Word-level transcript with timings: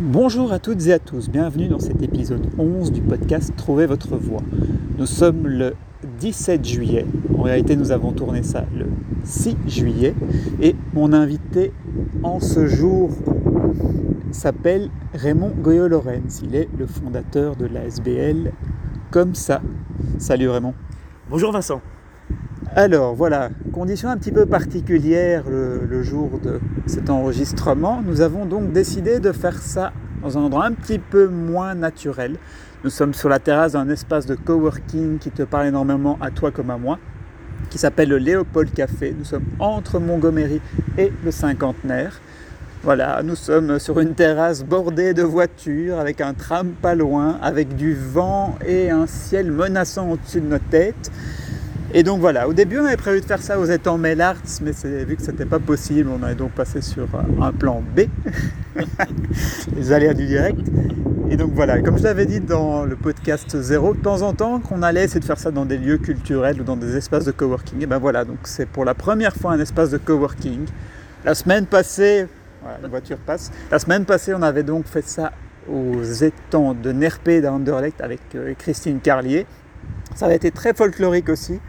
Bonjour 0.00 0.52
à 0.52 0.60
toutes 0.60 0.86
et 0.86 0.92
à 0.92 1.00
tous, 1.00 1.28
bienvenue 1.28 1.66
dans 1.66 1.80
cet 1.80 2.00
épisode 2.02 2.46
11 2.56 2.92
du 2.92 3.00
podcast 3.00 3.52
Trouver 3.56 3.86
votre 3.86 4.16
voix. 4.16 4.42
Nous 4.96 5.06
sommes 5.06 5.48
le 5.48 5.74
17 6.20 6.64
juillet, 6.64 7.04
en 7.36 7.42
réalité 7.42 7.74
nous 7.74 7.90
avons 7.90 8.12
tourné 8.12 8.44
ça 8.44 8.64
le 8.78 8.86
6 9.24 9.56
juillet 9.66 10.14
et 10.62 10.76
mon 10.94 11.12
invité 11.12 11.72
en 12.22 12.38
ce 12.38 12.68
jour 12.68 13.10
s'appelle 14.30 14.88
Raymond 15.14 15.50
Goyo-Lorenz. 15.60 16.42
Il 16.44 16.54
est 16.54 16.68
le 16.78 16.86
fondateur 16.86 17.56
de 17.56 17.66
l'ASBL 17.66 18.52
Comme 19.10 19.34
ça. 19.34 19.62
Salut 20.18 20.48
Raymond. 20.48 20.74
Bonjour 21.28 21.50
Vincent. 21.50 21.82
Alors 22.76 23.14
voilà, 23.14 23.48
condition 23.72 24.10
un 24.10 24.18
petit 24.18 24.30
peu 24.30 24.44
particulière 24.44 25.44
le, 25.48 26.02
jour 26.02 26.38
de 26.38 26.60
cet 26.86 27.08
enregistrement. 27.08 28.02
Nous 28.06 28.20
avons 28.20 28.44
donc 28.44 28.72
décidé 28.72 29.20
de 29.20 29.32
faire 29.32 29.60
ça 29.60 29.92
dans 30.22 30.36
un 30.36 30.42
endroit 30.42 30.66
un 30.66 30.72
petit 30.72 30.98
peu 30.98 31.28
moins 31.28 31.74
naturel. 31.74 32.36
Nous 32.84 32.90
sommes 32.90 33.14
sur 33.14 33.30
la 33.30 33.38
terrasse 33.38 33.72
d'un 33.72 33.88
espace 33.88 34.26
de 34.26 34.34
coworking 34.34 35.18
qui 35.18 35.30
te 35.30 35.42
parle 35.42 35.68
énormément 35.68 36.18
à 36.20 36.30
toi 36.30 36.50
comme 36.50 36.70
à 36.70 36.76
moi, 36.76 36.98
qui 37.70 37.78
s'appelle 37.78 38.10
le 38.10 38.18
Léopold 38.18 38.72
Café. 38.72 39.14
Nous 39.18 39.24
sommes 39.24 39.46
entre 39.58 39.98
Montgomery 39.98 40.60
et 40.98 41.10
le 41.24 41.30
cinquantenaire. 41.30 42.20
Voilà, 42.82 43.22
nous 43.24 43.34
sommes 43.34 43.78
sur 43.78 43.98
une 43.98 44.14
terrasse 44.14 44.62
bordée 44.62 45.14
de 45.14 45.22
voitures, 45.22 45.98
avec 45.98 46.20
un 46.20 46.34
tram 46.34 46.68
pas 46.80 46.94
loin, 46.94 47.38
avec 47.42 47.74
du 47.74 47.94
vent 47.94 48.56
et 48.64 48.90
un 48.90 49.06
ciel 49.06 49.50
menaçant 49.50 50.10
au-dessus 50.10 50.40
de 50.40 50.46
nos 50.46 50.58
têtes. 50.58 51.10
Et 51.94 52.02
donc 52.02 52.20
voilà, 52.20 52.46
au 52.46 52.52
début 52.52 52.78
on 52.78 52.84
avait 52.84 52.98
prévu 52.98 53.22
de 53.22 53.24
faire 53.24 53.40
ça 53.40 53.58
aux 53.58 53.64
étangs 53.64 53.96
Mellarts, 53.96 54.60
mais 54.60 54.72
vu 55.04 55.16
que 55.16 55.22
ce 55.22 55.30
n'était 55.30 55.46
pas 55.46 55.58
possible, 55.58 56.10
on 56.10 56.26
est 56.28 56.34
donc 56.34 56.50
passé 56.52 56.82
sur 56.82 57.08
un 57.40 57.50
plan 57.52 57.82
B, 57.96 58.02
les 59.76 59.92
aléas 59.92 60.12
du 60.12 60.26
direct. 60.26 60.60
Et 61.30 61.38
donc 61.38 61.52
voilà, 61.54 61.80
comme 61.80 61.96
je 61.96 62.02
l'avais 62.02 62.26
dit 62.26 62.40
dans 62.40 62.84
le 62.84 62.94
podcast 62.94 63.58
0, 63.58 63.94
de 63.94 64.00
temps 64.00 64.20
en 64.20 64.34
temps 64.34 64.60
qu'on 64.60 64.82
allait 64.82 65.04
essayer 65.04 65.20
de 65.20 65.24
faire 65.24 65.38
ça 65.38 65.50
dans 65.50 65.64
des 65.64 65.78
lieux 65.78 65.96
culturels 65.96 66.60
ou 66.60 66.64
dans 66.64 66.76
des 66.76 66.94
espaces 66.94 67.24
de 67.24 67.32
coworking. 67.32 67.82
Et 67.82 67.86
ben 67.86 67.98
voilà, 67.98 68.26
donc 68.26 68.38
c'est 68.44 68.66
pour 68.66 68.84
la 68.84 68.94
première 68.94 69.34
fois 69.34 69.52
un 69.52 69.60
espace 69.60 69.90
de 69.90 69.98
coworking. 69.98 70.66
La 71.24 71.34
semaine 71.34 71.64
passée, 71.64 72.26
voilà, 72.62 72.78
la 72.82 72.88
voiture 72.88 73.18
passe, 73.18 73.50
la 73.70 73.78
semaine 73.78 74.04
passée 74.04 74.34
on 74.34 74.42
avait 74.42 74.62
donc 74.62 74.86
fait 74.86 75.06
ça 75.06 75.32
aux 75.70 76.02
étangs 76.02 76.74
de 76.74 76.92
Nerpé 76.92 77.40
d'Anderlecht 77.40 78.02
avec 78.02 78.20
euh, 78.34 78.52
Christine 78.58 79.00
Carlier. 79.00 79.46
Ça 80.18 80.26
avait 80.26 80.34
été 80.34 80.50
très 80.50 80.74
folklorique 80.74 81.28
aussi, 81.28 81.60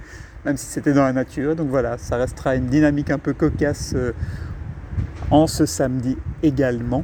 même 0.43 0.57
si 0.57 0.65
c'était 0.65 0.91
dans 0.91 1.03
la 1.03 1.13
nature. 1.13 1.55
Donc 1.55 1.69
voilà, 1.69 1.99
ça 1.99 2.17
restera 2.17 2.55
une 2.55 2.65
dynamique 2.65 3.11
un 3.11 3.19
peu 3.19 3.33
cocasse 3.33 3.93
euh, 3.95 4.11
en 5.29 5.45
ce 5.45 5.67
samedi 5.67 6.17
également. 6.41 7.03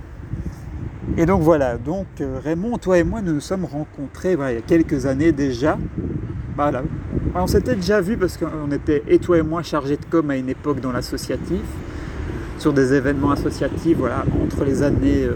Et 1.17 1.27
donc 1.27 1.43
voilà, 1.43 1.77
donc 1.77 2.07
euh, 2.19 2.39
Raymond, 2.43 2.79
toi 2.79 2.97
et 2.97 3.03
moi, 3.03 3.21
nous 3.21 3.33
nous 3.33 3.39
sommes 3.41 3.65
rencontrés 3.65 4.31
il 4.31 4.55
y 4.55 4.57
a 4.57 4.61
quelques 4.61 5.05
années 5.05 5.31
déjà. 5.31 5.77
Voilà. 6.55 6.81
On 7.35 7.45
s'était 7.45 7.75
déjà 7.75 8.01
vu 8.01 8.17
parce 8.17 8.37
qu'on 8.37 8.71
était, 8.71 9.03
et 9.07 9.19
toi 9.19 9.37
et 9.37 9.43
moi, 9.43 9.61
chargés 9.61 9.97
de 9.97 10.05
com 10.09 10.27
à 10.31 10.37
une 10.37 10.49
époque 10.49 10.79
dans 10.79 10.93
l'associatif, 10.93 11.61
sur 12.57 12.73
des 12.73 12.91
événements 12.91 13.29
associatifs, 13.29 13.99
voilà, 13.99 14.25
entre 14.43 14.65
les 14.65 14.81
années 14.81 15.29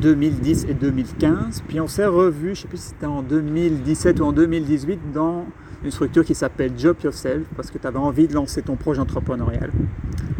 2010 0.00 0.64
euh, 0.64 0.70
et 0.70 0.74
2015. 0.74 1.62
Puis 1.68 1.80
on 1.80 1.86
s'est 1.86 2.06
revu, 2.06 2.46
je 2.46 2.50
ne 2.50 2.54
sais 2.54 2.68
plus 2.68 2.78
si 2.78 2.88
c'était 2.88 3.06
en 3.06 3.22
2017 3.22 4.20
ou 4.20 4.24
en 4.24 4.32
2018, 4.32 5.12
dans 5.12 5.46
une 5.84 5.90
structure 5.90 6.24
qui 6.24 6.34
s'appelle 6.34 6.72
Job 6.76 6.96
Yourself 7.04 7.46
parce 7.56 7.70
que 7.70 7.78
tu 7.78 7.86
avais 7.86 7.98
envie 7.98 8.26
de 8.26 8.34
lancer 8.34 8.62
ton 8.62 8.76
projet 8.76 9.00
entrepreneurial. 9.00 9.70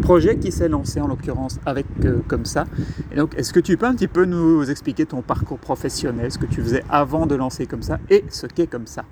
Projet 0.02 0.36
qui 0.36 0.50
s'est 0.50 0.68
lancé 0.68 1.00
en 1.00 1.06
l'occurrence 1.06 1.60
avec 1.66 1.86
euh, 2.04 2.18
comme 2.26 2.46
ça. 2.46 2.64
Et 3.12 3.16
donc, 3.16 3.34
est-ce 3.36 3.52
que 3.52 3.60
tu 3.60 3.76
peux 3.76 3.86
un 3.86 3.94
petit 3.94 4.08
peu 4.08 4.24
nous 4.24 4.68
expliquer 4.70 5.06
ton 5.06 5.22
parcours 5.22 5.58
professionnel, 5.58 6.32
ce 6.32 6.38
que 6.38 6.46
tu 6.46 6.62
faisais 6.62 6.82
avant 6.88 7.26
de 7.26 7.34
lancer 7.34 7.66
comme 7.66 7.82
ça 7.82 8.00
et 8.10 8.24
ce 8.30 8.46
qu'est 8.46 8.66
comme 8.66 8.86
ça? 8.86 9.04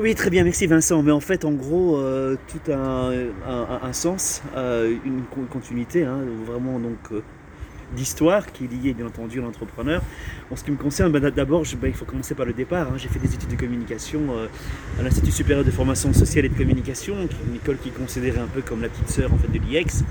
Oui, 0.00 0.14
très 0.14 0.30
bien, 0.30 0.42
merci 0.42 0.66
Vincent. 0.66 1.02
Mais 1.02 1.12
en 1.12 1.20
fait, 1.20 1.44
en 1.44 1.52
gros, 1.52 1.98
euh, 1.98 2.36
tout 2.48 2.72
a 2.72 3.10
un, 3.86 3.92
sens, 3.92 4.42
euh, 4.56 4.96
une, 5.04 5.22
continuité, 5.50 6.04
hein, 6.04 6.20
vraiment 6.46 6.78
donc 6.80 7.22
d'histoire 7.94 8.50
qui 8.52 8.64
est 8.64 8.68
liée 8.68 8.94
bien 8.94 9.06
entendu 9.06 9.38
à 9.38 9.42
l'entrepreneur. 9.42 10.02
En 10.50 10.56
ce 10.56 10.64
qui 10.64 10.70
me 10.70 10.76
concerne, 10.76 11.12
bah, 11.12 11.20
d'abord, 11.20 11.62
bah, 11.80 11.88
il 11.88 11.94
faut 11.94 12.04
commencer 12.04 12.34
par 12.34 12.46
le 12.46 12.52
départ. 12.52 12.88
Hein. 12.88 12.96
J'ai 12.96 13.08
fait 13.08 13.18
des 13.18 13.34
études 13.34 13.50
de 13.50 13.56
communication 13.56 14.20
euh, 14.30 14.46
à 14.98 15.02
l'Institut 15.02 15.30
supérieur 15.30 15.64
de 15.64 15.70
formation 15.70 16.12
sociale 16.12 16.46
et 16.46 16.48
de 16.48 16.56
communication, 16.56 17.14
une 17.48 17.56
école 17.56 17.78
qui 17.78 17.88
est 17.88 17.98
considérée 17.98 18.40
un 18.40 18.46
peu 18.46 18.62
comme 18.62 18.82
la 18.82 18.88
petite 18.88 19.08
sœur 19.08 19.32
en 19.32 19.36
fait, 19.36 19.48
de 19.48 19.58
l'IEX. 19.58 20.04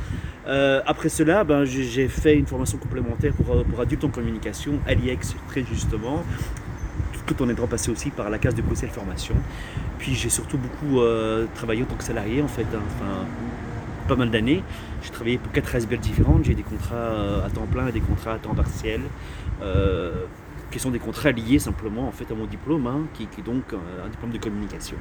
Euh, 0.47 0.81
après 0.85 1.09
cela, 1.09 1.43
ben, 1.43 1.65
j'ai 1.65 2.07
fait 2.07 2.35
une 2.35 2.47
formation 2.47 2.77
complémentaire 2.77 3.33
pour, 3.33 3.55
euh, 3.55 3.63
pour 3.63 3.79
adultes 3.79 4.03
en 4.03 4.09
communication 4.09 4.79
à 4.87 4.93
l'IEX, 4.93 5.35
très 5.47 5.63
justement, 5.63 6.23
tout 7.27 7.41
en 7.43 7.49
étant 7.49 7.67
passé 7.67 7.91
aussi 7.91 8.09
par 8.09 8.29
la 8.29 8.39
case 8.39 8.55
de 8.55 8.61
Bruxelles 8.61 8.89
Formation. 8.89 9.35
Puis 9.99 10.15
j'ai 10.15 10.29
surtout 10.29 10.57
beaucoup 10.57 10.99
travaillé 11.53 11.83
en 11.83 11.85
tant 11.85 11.95
que 11.95 12.03
salarié, 12.03 12.41
en 12.41 12.47
fait. 12.47 12.65
Hein. 12.73 13.25
Pas 14.11 14.17
mal 14.17 14.29
d'années. 14.29 14.61
J'ai 15.01 15.09
travaillé 15.09 15.38
pour 15.38 15.53
quatre 15.53 15.73
ASBL 15.73 15.99
différentes. 15.99 16.44
J'ai 16.44 16.53
des 16.53 16.63
contrats 16.63 16.95
euh, 16.95 17.45
à 17.45 17.49
temps 17.49 17.66
plein 17.66 17.88
et 17.88 17.94
des 17.94 18.01
contrats 18.01 18.33
à 18.33 18.39
temps 18.39 18.53
partiel, 18.53 18.99
euh, 19.61 20.25
qui 20.69 20.79
sont 20.79 20.91
des 20.91 20.99
contrats 20.99 21.31
liés 21.31 21.59
simplement 21.59 22.09
en 22.09 22.11
fait 22.11 22.29
à 22.29 22.35
mon 22.35 22.45
diplôme, 22.45 22.88
hein, 22.88 23.07
qui, 23.13 23.23
est 23.23 23.41
donc 23.41 23.73
un, 23.73 24.09
diplôme 24.09 24.31
de 24.31 24.38
communication. 24.38 24.97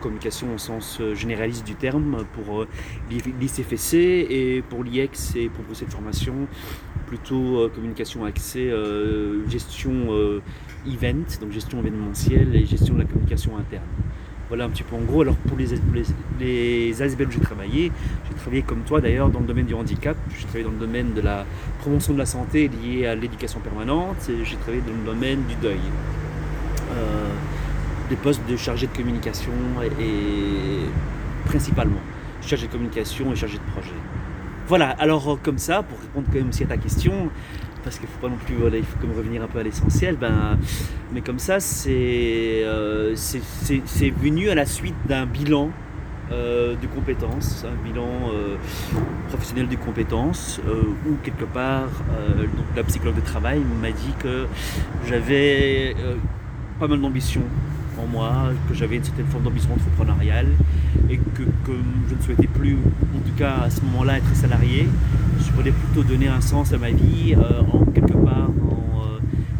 Communication 0.00 0.52
au 0.52 0.58
sens 0.58 0.98
euh, 1.00 1.14
généraliste 1.14 1.64
du 1.64 1.76
terme 1.76 2.24
pour 2.32 2.66
l'ICFC 3.12 3.94
et 3.94 4.64
pour 4.68 4.82
l'IEX 4.82 5.36
et 5.36 5.48
pour 5.48 5.64
cette 5.76 5.92
formation, 5.92 6.48
plutôt 7.06 7.70
communication 7.72 8.24
accès, 8.24 8.72
gestion 9.46 10.08
event, 10.84 11.24
donc 11.40 11.52
gestion 11.52 11.78
événementielle 11.78 12.56
et 12.56 12.66
gestion 12.66 12.94
de 12.94 13.00
la 13.00 13.04
communication 13.04 13.56
interne. 13.56 13.84
Voilà 14.52 14.66
un 14.66 14.68
petit 14.68 14.82
peu 14.82 14.96
en 14.96 15.00
gros. 15.00 15.22
Alors 15.22 15.36
pour 15.36 15.56
les, 15.56 15.64
les, 16.38 16.92
j'ai 16.92 17.40
travaillé, 17.40 17.90
j'ai 18.28 18.34
travaillé 18.36 18.60
comme 18.60 18.82
toi 18.82 19.00
d'ailleurs 19.00 19.30
dans 19.30 19.40
le 19.40 19.46
domaine 19.46 19.64
du 19.64 19.72
handicap, 19.72 20.14
j'ai 20.36 20.42
travaillé 20.42 20.64
dans 20.64 20.72
le 20.72 20.76
domaine 20.76 21.14
de 21.14 21.22
la 21.22 21.46
promotion 21.78 22.12
de 22.12 22.18
la 22.18 22.26
santé 22.26 22.68
liée 22.68 23.06
à 23.06 23.14
l'éducation 23.14 23.60
permanente 23.60 24.28
et 24.28 24.44
j'ai 24.44 24.56
travaillé 24.56 24.82
dans 24.82 24.92
le 24.92 25.06
domaine 25.06 25.42
du 25.48 25.54
deuil. 25.54 25.80
Euh, 26.90 27.30
des 28.10 28.16
postes 28.16 28.42
de 28.46 28.54
chargé 28.58 28.88
de 28.88 28.94
communication 28.94 29.52
et, 29.98 30.84
principalement 31.46 32.02
chargé 32.42 32.66
de 32.66 32.72
communication 32.72 33.32
et 33.32 33.36
chargé 33.36 33.56
de 33.56 33.72
projet. 33.72 33.96
Voilà, 34.68 34.90
alors 34.90 35.38
comme 35.42 35.56
ça, 35.56 35.82
pour 35.82 35.98
répondre 35.98 36.26
quand 36.30 36.38
même 36.38 36.50
aussi 36.50 36.64
à 36.64 36.66
ta 36.66 36.76
question, 36.76 37.30
parce 37.82 37.98
qu'il 37.98 38.08
ne 38.08 38.12
faut 38.12 38.20
pas 38.20 38.28
non 38.28 38.36
plus, 38.36 38.56
il 38.76 38.84
faut 38.84 38.98
comme 39.00 39.12
revenir 39.12 39.42
un 39.42 39.46
peu 39.46 39.58
à 39.58 39.62
l'essentiel. 39.62 40.16
Ben, 40.16 40.58
mais 41.12 41.20
comme 41.20 41.38
ça, 41.38 41.60
c'est 41.60 42.62
euh, 42.64 43.14
c'est 43.16 44.10
venu 44.10 44.50
à 44.50 44.54
la 44.54 44.66
suite 44.66 44.94
d'un 45.06 45.26
bilan 45.26 45.70
euh, 46.30 46.74
de 46.80 46.86
compétences, 46.86 47.64
un 47.64 47.88
bilan 47.88 48.30
euh, 48.32 48.56
professionnel 49.28 49.68
de 49.68 49.76
compétences, 49.76 50.60
où 51.06 51.16
quelque 51.22 51.44
part, 51.44 51.90
donc 52.40 52.66
la 52.76 52.84
psychologue 52.84 53.16
de 53.16 53.20
travail 53.20 53.60
m'a 53.80 53.90
dit 53.90 54.14
que 54.18 54.46
j'avais 55.08 55.94
pas 56.78 56.88
mal 56.88 57.00
d'ambition 57.00 57.42
en 57.98 58.06
moi, 58.06 58.52
que 58.68 58.74
j'avais 58.74 58.96
une 58.96 59.04
certaine 59.04 59.26
forme 59.26 59.44
d'ambition 59.44 59.70
entrepreneuriale 59.74 60.48
et 61.08 61.16
que, 61.16 61.42
que, 61.42 61.72
je 62.08 62.14
ne 62.14 62.22
souhaitais 62.22 62.46
plus, 62.46 62.74
en 62.74 63.18
tout 63.18 63.34
cas 63.36 63.54
à 63.64 63.70
ce 63.70 63.80
moment-là, 63.82 64.18
être 64.18 64.34
salarié. 64.34 64.88
Je 65.38 65.52
voulais 65.52 65.72
plutôt 65.72 66.02
donner 66.02 66.28
un 66.28 66.40
sens 66.40 66.72
à 66.72 66.78
ma 66.78 66.90
vie 66.90 67.34
en 67.72 67.84
quelque 67.86 68.16
part 68.16 68.50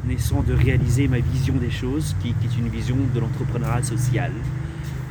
en 0.06 0.10
essayant 0.10 0.42
de 0.42 0.52
réaliser 0.54 1.08
ma 1.08 1.18
vision 1.18 1.54
des 1.54 1.70
choses, 1.70 2.14
qui, 2.20 2.28
est 2.28 2.58
une 2.58 2.68
vision 2.68 2.96
de 3.14 3.20
l'entrepreneuriat 3.20 3.82
social. 3.82 4.32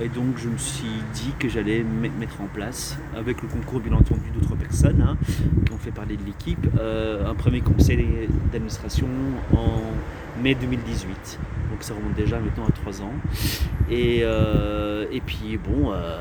Et 0.01 0.09
donc 0.09 0.37
je 0.37 0.49
me 0.49 0.57
suis 0.57 0.87
dit 1.13 1.31
que 1.37 1.47
j'allais 1.47 1.83
mettre 2.19 2.41
en 2.41 2.47
place, 2.47 2.97
avec 3.15 3.41
le 3.41 3.47
concours 3.47 3.79
bien 3.79 3.93
entendu 3.93 4.31
d'autres 4.33 4.55
personnes 4.55 5.01
hein, 5.01 5.17
qui 5.65 5.71
ont 5.71 5.77
fait 5.77 5.91
parler 5.91 6.17
de 6.17 6.25
l'équipe, 6.25 6.67
euh, 6.79 7.29
un 7.29 7.35
premier 7.35 7.61
conseil 7.61 8.27
d'administration 8.51 9.07
en 9.55 10.41
mai 10.41 10.55
2018. 10.55 11.39
Donc 11.71 11.83
ça 11.83 11.93
remonte 11.93 12.15
déjà 12.15 12.39
maintenant 12.39 12.65
ans. 13.01 13.13
Et, 13.89 14.21
euh, 14.23 15.05
et 15.11 15.21
puis 15.21 15.57
bon, 15.57 15.91
euh, 15.91 16.17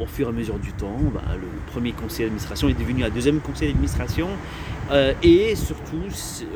au 0.00 0.06
fur 0.06 0.26
et 0.26 0.30
à 0.30 0.32
mesure 0.32 0.58
du 0.58 0.72
temps, 0.72 0.98
bah, 1.14 1.22
le 1.34 1.46
premier 1.70 1.92
conseil 1.92 2.26
d'administration 2.26 2.68
est 2.68 2.78
devenu 2.78 3.04
un 3.04 3.10
deuxième 3.10 3.40
conseil 3.40 3.68
d'administration. 3.68 4.28
Euh, 4.90 5.12
et 5.22 5.54
surtout, 5.54 6.02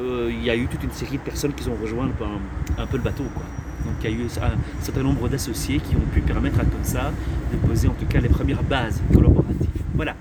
euh, 0.01 0.31
il 0.31 0.45
y 0.45 0.51
a 0.51 0.57
eu 0.57 0.67
toute 0.67 0.83
une 0.83 0.91
série 0.91 1.17
de 1.17 1.23
personnes 1.23 1.53
qui 1.53 1.69
ont 1.69 1.77
rejoint 1.81 2.09
un, 2.79 2.87
peu 2.87 2.97
le 2.97 3.03
bateau. 3.03 3.25
Quoi. 3.35 3.45
Donc 3.85 3.95
il 4.03 4.11
y 4.11 4.13
a 4.13 4.17
eu 4.17 4.25
un 4.25 4.83
certain 4.83 5.03
nombre 5.03 5.29
d'associés 5.29 5.79
qui 5.79 5.95
ont 5.95 6.07
pu 6.13 6.21
permettre 6.21 6.61
à 6.61 6.65
comme 6.65 6.83
ça 6.83 7.13
de 7.53 7.57
poser 7.69 7.89
en 7.89 7.93
tout 7.93 8.07
cas 8.07 8.21
les 8.21 8.29
premières 8.29 8.63
bases 8.63 9.01
collaboratives. 9.13 9.69
Voilà. 9.95 10.15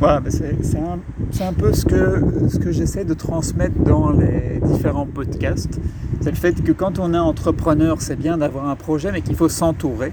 Voilà, 0.00 0.22
c'est 0.28 0.76
un, 0.76 0.98
un, 1.46 1.52
peu 1.52 1.72
ce 1.72 1.86
que, 1.86 2.48
ce 2.48 2.58
que 2.58 2.72
j'essaie 2.72 3.04
de 3.04 3.14
transmettre 3.14 3.78
dans 3.78 4.10
les 4.10 4.60
différents 4.62 5.06
podcasts. 5.06 5.80
C'est 6.24 6.30
le 6.30 6.36
fait 6.36 6.64
que 6.64 6.72
quand 6.72 6.98
on 6.98 7.12
est 7.12 7.18
entrepreneur, 7.18 8.00
c'est 8.00 8.16
bien 8.16 8.38
d'avoir 8.38 8.70
un 8.70 8.76
projet, 8.76 9.12
mais 9.12 9.20
qu'il 9.20 9.36
faut 9.36 9.50
s'entourer. 9.50 10.10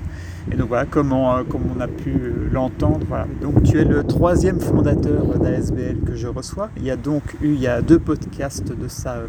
Et 0.51 0.57
donc 0.57 0.67
voilà, 0.67 0.83
comme 0.83 1.13
on, 1.13 1.31
euh, 1.31 1.43
comme 1.47 1.61
on 1.73 1.79
a 1.79 1.87
pu 1.87 2.11
l'entendre, 2.51 2.99
voilà. 3.07 3.27
Donc 3.41 3.63
tu 3.63 3.79
es 3.79 3.85
le 3.85 4.03
troisième 4.03 4.59
fondateur 4.59 5.23
d'ASBL 5.39 6.01
que 6.05 6.17
je 6.17 6.27
reçois. 6.27 6.67
Il 6.75 6.83
y 6.83 6.91
a 6.91 6.97
donc 6.97 7.23
eu, 7.41 7.53
il 7.53 7.61
y 7.61 7.67
a 7.67 7.81
deux 7.81 7.97
podcasts 7.97 8.77
de 8.77 8.89
ça, 8.89 9.13
euh, 9.13 9.27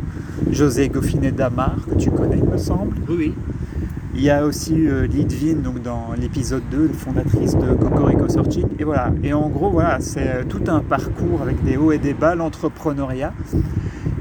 José 0.51 0.89
Goffinet 0.89 1.31
Damar, 1.31 1.77
que 1.89 1.95
tu 1.95 2.11
connais, 2.11 2.43
me 2.43 2.59
semble. 2.59 2.97
Oui, 3.09 3.17
oui. 3.17 3.35
Il 4.15 4.21
y 4.21 4.29
a 4.29 4.45
aussi 4.45 4.75
euh, 4.87 5.07
Lidvin, 5.07 5.63
donc 5.63 5.81
dans 5.81 6.09
l'épisode 6.21 6.63
2, 6.71 6.89
fondatrice 6.89 7.57
de 7.57 7.75
Cocorico 7.75 8.29
Searching. 8.29 8.67
Et 8.79 8.85
voilà. 8.85 9.11
Et 9.23 9.33
en 9.33 9.49
gros, 9.49 9.71
voilà, 9.71 10.01
c'est 10.01 10.29
euh, 10.29 10.43
tout 10.47 10.65
un 10.67 10.81
parcours 10.81 11.41
avec 11.41 11.65
des 11.65 11.79
hauts 11.79 11.93
et 11.93 11.99
des 11.99 12.13
bas, 12.13 12.35
l'entrepreneuriat. 12.35 13.33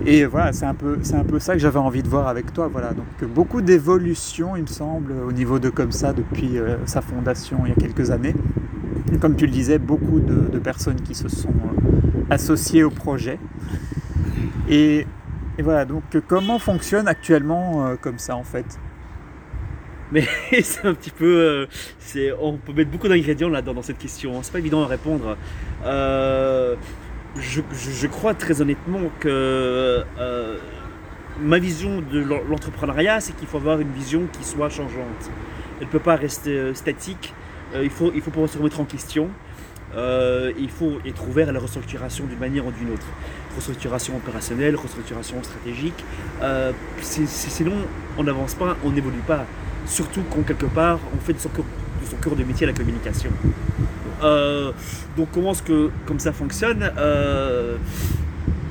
Et 0.06 0.26
voilà, 0.26 0.52
c'est 0.54 0.66
un 0.66 0.74
peu, 0.74 1.00
c'est 1.04 1.16
un 1.16 1.24
peu 1.24 1.40
ça 1.40 1.54
que 1.54 1.60
j'avais 1.60 1.80
envie 1.80 2.04
de 2.04 2.08
voir 2.08 2.28
avec 2.28 2.54
toi. 2.54 2.68
Voilà, 2.68 2.94
donc 2.94 3.30
beaucoup 3.30 3.62
d'évolution, 3.62 4.56
il 4.56 4.64
me 4.64 4.68
semble, 4.68 5.14
au 5.14 5.32
niveau 5.32 5.60
de 5.60 5.70
comme 5.70 5.92
ça 5.92 6.14
depuis 6.14 6.58
euh, 6.58 6.78
sa 6.86 7.02
fondation 7.02 7.60
il 7.66 7.70
y 7.70 7.72
a 7.72 7.76
quelques 7.76 8.12
années. 8.12 8.36
Comme 9.20 9.36
tu 9.36 9.46
le 9.46 9.52
disais, 9.52 9.78
beaucoup 9.78 10.20
de, 10.20 10.58
personnes 10.60 11.02
qui 11.02 11.16
se 11.16 11.28
sont 11.28 11.54
associées 12.30 12.84
au 12.84 12.90
projet. 12.90 13.40
Et, 14.70 15.06
et, 15.58 15.62
voilà, 15.62 15.86
donc 15.86 16.04
comment 16.28 16.60
fonctionne 16.60 17.08
actuellement 17.08 17.96
comme 18.02 18.20
ça 18.20 18.36
en 18.36 18.44
fait? 18.44 18.80
Mais 20.12 20.24
c'est 20.62 20.86
un 20.86 20.94
petit 20.94 21.10
peu. 21.10 21.68
Euh, 22.16 22.36
on 22.40 22.58
peut 22.58 22.74
mettre 22.74 22.92
beaucoup 22.92 23.08
d'ingrédients 23.08 23.50
là 23.50 23.62
dans, 23.62 23.82
cette 23.82 23.98
question. 23.98 24.40
C'est 24.44 24.52
pas 24.52 24.60
évident 24.60 24.84
à 24.84 24.88
répondre. 24.88 25.38
Euh, 25.86 26.76
je, 27.38 28.08
crois 28.08 28.34
très 28.34 28.62
honnêtement 28.62 29.02
que 29.20 30.04
euh, 30.20 30.58
ma 31.40 31.60
vision 31.60 32.02
de 32.02 32.20
l'entrepreneuriat, 32.20 33.22
c'est 33.22 33.34
qu'il 33.34 33.48
faut 33.48 33.58
avoir 33.58 33.80
une 33.80 33.92
vision 33.92 34.28
qui 34.32 34.44
soit 34.44 34.70
changeante. 34.70 35.32
Elle 35.80 35.88
ne 35.88 35.92
peut 35.92 36.00
pas 36.00 36.16
rester 36.16 36.74
statique. 36.76 37.34
il, 37.82 37.90
faut, 37.90 38.12
il 38.14 38.22
faut 38.22 38.32
pouvoir 38.32 38.50
se 38.50 38.58
remettre 38.58 38.80
en 38.80 38.86
question. 38.86 39.30
il 39.96 40.70
faut 40.70 41.00
être 41.06 41.28
ouvert 41.28 41.50
à 41.50 41.52
la 41.52 41.60
restructuration 41.60 42.26
d'une 42.26 42.40
manière 42.40 42.66
ou 42.66 42.72
d'une 42.72 42.92
autre. 42.92 43.08
Restructuration 43.56 44.16
opérationnelle, 44.18 44.76
restructuration 44.76 45.42
stratégique. 45.42 46.06
sinon, 47.02 47.76
on 48.18 48.24
n'avance 48.24 48.54
pas, 48.54 48.78
on 48.84 48.92
n'évolue 48.92 49.24
pas 49.26 49.46
surtout 49.86 50.24
quand 50.30 50.42
quelque 50.42 50.66
part 50.66 51.00
on 51.16 51.20
fait 51.20 51.34
de 51.34 51.40
son 51.40 51.50
cœur 51.50 52.36
de, 52.36 52.44
métier 52.44 52.66
la 52.66 52.74
communication. 52.74 53.32
Euh, 54.24 54.72
donc 55.18 55.30
comment 55.32 55.54
comme 56.06 56.20
ça 56.20 56.32
fonctionne 56.32 56.92
euh, 56.98 57.78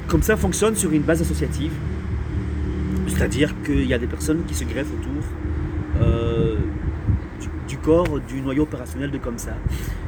Comme 0.09 0.23
ça 0.23 0.37
fonctionne 0.37 0.77
sur 0.77 0.93
une 0.93 1.03
base 1.03 1.21
associative, 1.23 1.73
c'est-à-dire 3.09 3.55
qu'il 3.65 3.87
y 3.87 3.95
a 3.95 3.99
des 3.99 4.07
personnes 4.07 4.45
qui 4.47 4.55
se 4.55 4.65
greffent 4.65 4.93
autour 4.93 5.23
euh, 6.03 6.57
du, 7.69 7.77
corps 7.79 8.21
du 8.21 8.41
noyau 8.41 8.63
opérationnel 8.63 9.11
de 9.11 9.19
comme 9.19 9.39
ça. 9.39 9.53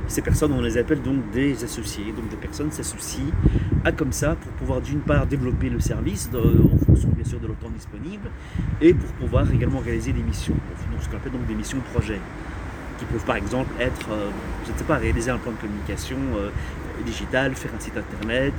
Ces 0.07 0.23
personnes, 0.23 0.53
on 0.53 0.61
les 0.61 0.77
appelle 0.79 1.01
donc 1.01 1.31
des 1.33 1.65
associés. 1.65 2.13
Donc 2.15 2.29
des 2.29 2.37
personnes 2.37 2.71
s'associent 2.71 3.25
à 3.85 3.93
comme 3.93 4.13
ça 4.13 4.37
pour 4.37 4.53
pouvoir 4.53 4.81
d'une 4.81 5.01
part 5.01 5.27
développer 5.27 5.71
le 5.71 5.81
service 5.81 6.31
en 6.35 6.85
fonction 6.85 7.09
bien 7.09 7.25
sûr 7.25 7.41
de 7.41 7.47
leur 7.47 7.57
disponible 7.75 8.31
et 8.81 8.93
pour 8.95 9.11
pouvoir 9.13 9.51
également 9.53 9.79
réaliser 9.79 10.13
des 10.13 10.23
missions, 10.23 10.55
ce 11.01 11.09
qu'on 11.09 11.17
appelle 11.17 11.33
donc 11.33 11.47
des 11.47 11.55
missions 11.55 11.79
projets 11.93 12.21
qui 13.03 13.13
peuvent 13.13 13.25
par 13.25 13.37
exemple 13.37 13.71
être, 13.81 14.09
euh, 14.11 14.31
je 14.67 14.73
ne 14.73 14.79
sais 14.79 14.85
pas, 14.85 14.97
réaliser 14.97 15.31
un 15.31 15.39
plan 15.39 15.53
de 15.53 15.57
communication 15.57 16.17
euh, 16.37 16.51
digital, 17.05 17.55
faire 17.55 17.73
un 17.77 17.81
site 17.81 17.97
internet, 17.97 18.55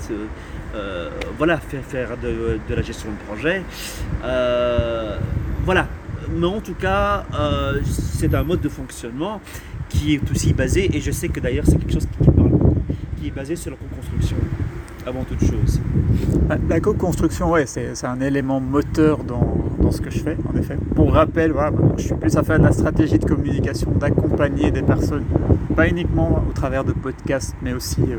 euh, 0.75 1.09
voilà, 1.37 1.57
faire, 1.57 1.83
faire 1.83 2.17
de, 2.17 2.59
la 2.69 2.81
gestion 2.81 3.09
de 3.09 3.15
projet. 3.27 3.63
voilà. 5.65 5.87
Mais 6.29 6.47
en 6.47 6.61
tout 6.61 6.73
cas, 6.73 7.25
c'est 7.85 8.33
un 8.33 8.43
mode 8.43 8.61
de 8.61 8.69
fonctionnement 8.69 9.39
qui 9.89 10.15
est 10.15 10.31
aussi 10.31 10.53
basé, 10.53 10.89
et 10.95 10.99
je 10.99 11.11
sais 11.11 11.27
que 11.27 11.39
d'ailleurs 11.39 11.65
c'est 11.67 11.77
quelque 11.77 11.93
chose 11.93 12.07
qui, 12.07 12.31
parle 12.31 12.49
beaucoup, 12.49 12.75
qui 13.19 13.27
est 13.27 13.31
basé 13.31 13.55
sur 13.55 13.71
la 13.71 13.77
co-construction 13.77 14.37
avant 15.05 15.23
toute 15.23 15.41
chose. 15.41 15.79
La 16.69 16.79
co-construction, 16.79 17.51
ouais, 17.51 17.65
c'est 17.67 18.05
un 18.05 18.21
élément 18.21 18.59
moteur 18.59 19.23
dans, 19.23 19.72
ce 19.93 20.01
que 20.01 20.09
je 20.09 20.19
fais, 20.19 20.37
en 20.51 20.57
effet. 20.57 20.77
Pour 20.95 21.13
rappel, 21.13 21.51
voilà, 21.51 21.71
je 21.97 22.03
suis 22.03 22.15
plus 22.15 22.35
à 22.35 22.43
faire 22.43 22.59
de 22.59 22.63
la 22.63 22.71
stratégie 22.71 23.19
de 23.19 23.25
communication, 23.25 23.91
d'accompagner 23.91 24.71
des 24.71 24.81
personnes, 24.81 25.25
pas 25.75 25.87
uniquement 25.87 26.43
au 26.49 26.51
travers 26.53 26.83
de 26.83 26.91
podcasts, 26.91 27.55
mais 27.61 27.73
aussi 27.73 28.01
euh, 28.01 28.17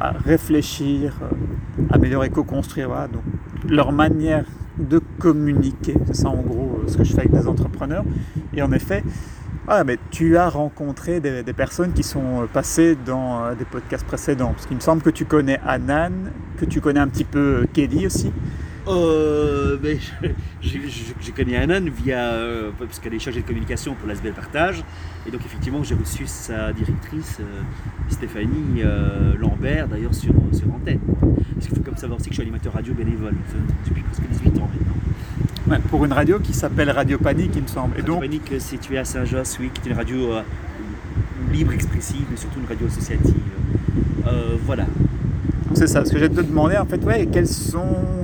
à 0.00 0.10
réfléchir, 0.10 1.14
euh, 1.22 1.82
améliorer, 1.90 2.30
co-construire, 2.30 2.88
voilà, 2.88 3.08
donc 3.08 3.22
leur 3.68 3.92
manière 3.92 4.44
de 4.78 5.00
communiquer. 5.18 5.94
C'est 6.06 6.16
ça 6.16 6.28
en 6.28 6.42
gros 6.42 6.80
euh, 6.82 6.88
ce 6.88 6.96
que 6.96 7.04
je 7.04 7.12
fais 7.12 7.20
avec 7.20 7.32
des 7.32 7.46
entrepreneurs. 7.46 8.04
Et 8.54 8.62
en 8.62 8.72
effet, 8.72 9.02
ah, 9.68 9.84
mais 9.84 9.98
tu 10.10 10.36
as 10.36 10.48
rencontré 10.48 11.20
des, 11.20 11.44
personnes 11.52 11.92
qui 11.92 12.02
sont 12.02 12.48
passées 12.52 12.96
dans 13.06 13.44
euh, 13.44 13.54
des 13.54 13.64
podcasts 13.64 14.04
précédents. 14.04 14.52
Parce 14.52 14.66
qu'il 14.66 14.76
me 14.76 14.80
semble 14.80 15.02
que 15.02 15.10
tu 15.10 15.24
connais 15.24 15.60
Anan, 15.64 16.12
que 16.58 16.64
tu 16.64 16.80
connais 16.80 17.00
un 17.00 17.08
petit 17.08 17.24
peu 17.24 17.62
euh, 17.62 17.66
Kelly 17.72 18.06
aussi. 18.06 18.32
Euh, 18.88 19.76
mais 19.82 19.98
je, 20.60 21.30
connais 21.30 21.56
Anan 21.56 21.88
via, 21.90 22.32
parce 22.78 22.98
qu'elle 22.98 23.14
est 23.14 23.18
chargée 23.18 23.42
de 23.42 23.46
communication 23.46 23.94
pour 23.94 24.08
l'ASBL 24.08 24.32
Partage. 24.32 24.82
Et 25.26 25.30
donc 25.30 25.40
effectivement, 25.44 25.82
j'ai 25.82 25.94
reçu 25.94 26.26
sa 26.26 26.72
directrice, 26.72 27.38
Stéphanie 28.08 28.82
Lambert, 29.38 29.88
d'ailleurs 29.88 30.14
sur, 30.14 30.34
sur 30.52 30.72
Antenne. 30.74 31.00
Parce 31.54 31.66
qu'il 31.66 31.76
faut 31.76 31.82
comme 31.82 31.96
savoir 31.96 32.18
aussi 32.18 32.28
que 32.28 32.34
je 32.34 32.40
suis 32.40 32.48
animateur 32.48 32.72
radio 32.72 32.92
bénévole 32.94 33.34
depuis 33.86 34.02
presque 34.02 34.28
18 34.28 34.58
ans 34.58 34.68
maintenant 34.72 34.92
pour 35.80 36.04
une 36.04 36.12
radio 36.12 36.38
qui 36.38 36.52
s'appelle 36.52 36.90
Radio 36.90 37.18
Panique, 37.18 37.52
il 37.54 37.62
me 37.62 37.68
semble. 37.68 37.96
Radio 37.96 38.18
Panique, 38.18 38.52
située 38.58 38.98
à 38.98 39.04
Saint-Josse, 39.04 39.58
oui, 39.60 39.70
qui 39.72 39.86
est 39.86 39.90
une 39.90 39.96
radio 39.96 40.32
euh, 40.32 40.42
libre, 41.52 41.72
expressive, 41.72 42.24
mais 42.30 42.36
surtout 42.36 42.60
une 42.60 42.66
radio 42.66 42.86
associative. 42.86 43.34
Euh, 44.26 44.56
voilà. 44.64 44.86
C'est 45.74 45.86
ça, 45.86 46.04
ce 46.04 46.12
que 46.12 46.18
j'ai 46.18 46.28
te 46.28 46.40
demander, 46.40 46.76
en 46.76 46.84
fait, 46.84 47.02
ouais, 47.04 47.28
quels 47.32 47.48
sont 47.48 48.21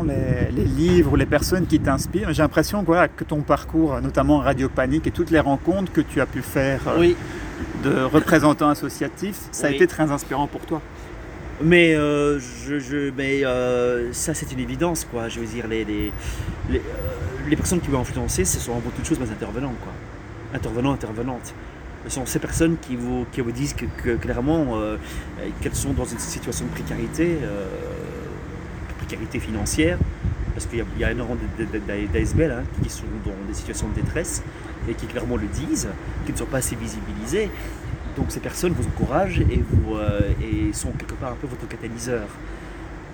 les, 0.50 0.64
livres 0.64 1.12
ou 1.12 1.16
les 1.16 1.26
personnes 1.26 1.66
qui 1.66 1.80
t'inspirent 1.80 2.32
J'ai 2.32 2.42
l'impression 2.42 2.84
que 2.84 3.24
ton 3.24 3.40
parcours, 3.40 4.00
notamment 4.00 4.38
Radio 4.38 4.68
Panique 4.68 5.06
et 5.06 5.10
toutes 5.10 5.30
les 5.30 5.40
rencontres 5.40 5.92
que 5.92 6.00
tu 6.00 6.20
as 6.20 6.26
pu 6.26 6.42
faire 6.42 6.80
euh, 6.88 7.12
de 7.84 8.02
représentants 8.02 8.68
associatifs, 8.68 9.40
ça 9.52 9.68
a 9.68 9.70
été 9.70 9.86
très 9.86 10.10
inspirant 10.10 10.46
pour 10.46 10.60
toi. 10.62 10.80
Mais, 11.62 11.94
je, 11.94 13.10
mais 13.16 13.42
ça, 14.12 14.34
c'est 14.34 14.52
une 14.52 14.60
évidence, 14.60 15.04
quoi. 15.04 15.28
Je 15.28 15.40
veux 15.40 15.46
dire, 15.46 15.66
les, 15.66 15.84
les, 15.84 16.12
les 17.48 17.56
personnes 17.56 17.80
qui 17.80 17.90
m'ont 17.90 18.00
influencé, 18.00 18.44
ce 18.44 18.60
sont 18.60 18.72
avant 18.72 18.90
toute 18.90 19.06
chose 19.06 19.18
mes 19.18 19.30
intervenants, 19.30 19.74
quoi. 19.82 19.92
Intervenants, 20.54 20.92
intervenantes. 20.92 21.54
Ce 22.04 22.10
sont 22.14 22.26
ces 22.26 22.38
personnes 22.38 22.76
qui 22.80 22.96
vous, 22.96 23.26
qui 23.32 23.40
vous 23.40 23.52
disent 23.52 23.74
que, 23.74 24.14
clairement 24.16 24.78
euh, 24.78 24.96
qu'elles 25.60 25.74
sont 25.74 25.92
dans 25.92 26.04
une 26.04 26.18
situation 26.18 26.64
de 26.64 26.70
précarité, 26.70 27.38
euh, 27.42 27.66
précarité 28.98 29.40
financière, 29.40 29.98
parce 30.58 30.66
qu'il 30.66 30.84
y, 30.98 31.04
a 31.04 31.12
énormément 31.12 31.38
d'ASBL 32.12 32.50
hein, 32.50 32.64
qui 32.82 32.90
sont 32.90 33.04
dans 33.24 33.46
des 33.46 33.54
situations 33.54 33.86
de 33.90 33.94
détresse 33.94 34.42
et 34.88 34.94
qui 34.94 35.06
clairement 35.06 35.36
le 35.36 35.46
disent, 35.46 35.86
qui 36.26 36.32
ne 36.32 36.36
sont 36.36 36.46
pas 36.46 36.56
assez 36.56 36.74
visibilisés. 36.74 37.48
Donc 38.16 38.26
ces 38.30 38.40
personnes 38.40 38.72
vous 38.72 38.84
encouragent 38.88 39.38
et, 39.38 39.62
vous, 39.70 39.94
euh, 39.94 40.20
sont 40.72 40.90
quelque 40.90 41.14
part 41.14 41.30
un 41.30 41.36
peu 41.36 41.46
votre 41.46 41.68
catalyseur. 41.68 42.26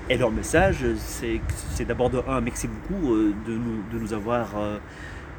Et 0.08 0.16
leur 0.16 0.30
message, 0.30 0.86
c'est 0.96 1.84
d'abord 1.84 2.08
de 2.08 2.22
un, 2.26 2.40
merci 2.40 2.66
beaucoup 2.66 3.12
euh, 3.12 3.34
de 3.46 3.52
nous, 3.52 3.82
de 3.92 3.98
nous 3.98 4.14
avoir 4.14 4.46
euh, 4.56 4.78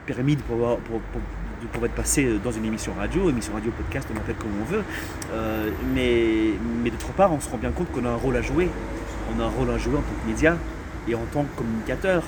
permis 0.05 0.35
de 0.35 0.43
pouvoir, 0.43 0.77
pour, 0.77 1.85
être 1.85 1.95
passé 1.95 2.37
dans 2.43 2.51
une 2.51 2.65
émission 2.65 2.93
radio, 2.99 3.31
émission 3.31 3.53
radio, 3.55 3.71
podcast, 3.71 4.07
on 4.13 4.17
appelle 4.17 4.35
comme 4.35 4.51
on 4.61 4.65
veut. 4.65 4.83
Euh, 5.33 5.71
mais 5.95 6.91
d'autre 6.91 7.13
part, 7.13 7.33
on 7.33 7.39
se 7.39 7.49
rend 7.49 7.57
bien 7.57 7.71
compte 7.71 7.91
qu'on 7.91 8.05
a 8.05 8.09
un 8.09 8.15
rôle 8.15 8.35
à 8.35 8.43
jouer. 8.43 8.69
On 9.35 9.41
a 9.41 9.45
un 9.45 9.49
rôle 9.49 9.71
à 9.71 9.79
jouer 9.79 9.95
en 9.95 10.01
tant 10.01 10.13
que 10.23 10.29
média 10.29 10.55
et 11.07 11.15
en 11.15 11.25
tant 11.33 11.43
que 11.43 11.57
communicateur, 11.57 12.23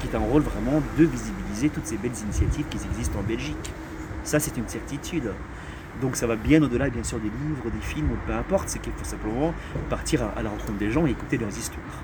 qui 0.00 0.08
est 0.08 0.16
un 0.16 0.20
rôle 0.20 0.42
vraiment 0.42 0.82
de 0.98 1.04
visibiliser 1.04 1.68
toutes 1.68 1.86
ces 1.86 1.96
belles 1.96 2.18
initiatives 2.24 2.66
qui 2.68 2.76
existent 2.76 3.18
en 3.18 3.22
Belgique. 3.22 3.72
Ça, 4.24 4.40
c'est 4.40 4.56
une 4.56 4.68
certitude. 4.68 5.32
Donc 6.00 6.16
ça 6.16 6.26
va 6.26 6.36
bien 6.36 6.62
au-delà, 6.62 6.88
bien 6.88 7.04
sûr, 7.04 7.18
des 7.18 7.30
livres, 7.30 7.70
des 7.72 7.80
films, 7.80 8.08
peu 8.26 8.32
importe. 8.32 8.68
C'est 8.68 8.80
qu'il 8.80 8.92
faut 8.92 9.04
simplement 9.04 9.54
partir 9.90 10.22
à, 10.36 10.42
la 10.42 10.50
rencontre 10.50 10.78
des 10.78 10.90
gens 10.90 11.06
et 11.06 11.10
écouter 11.10 11.38
leurs 11.38 11.56
histoires. 11.56 12.02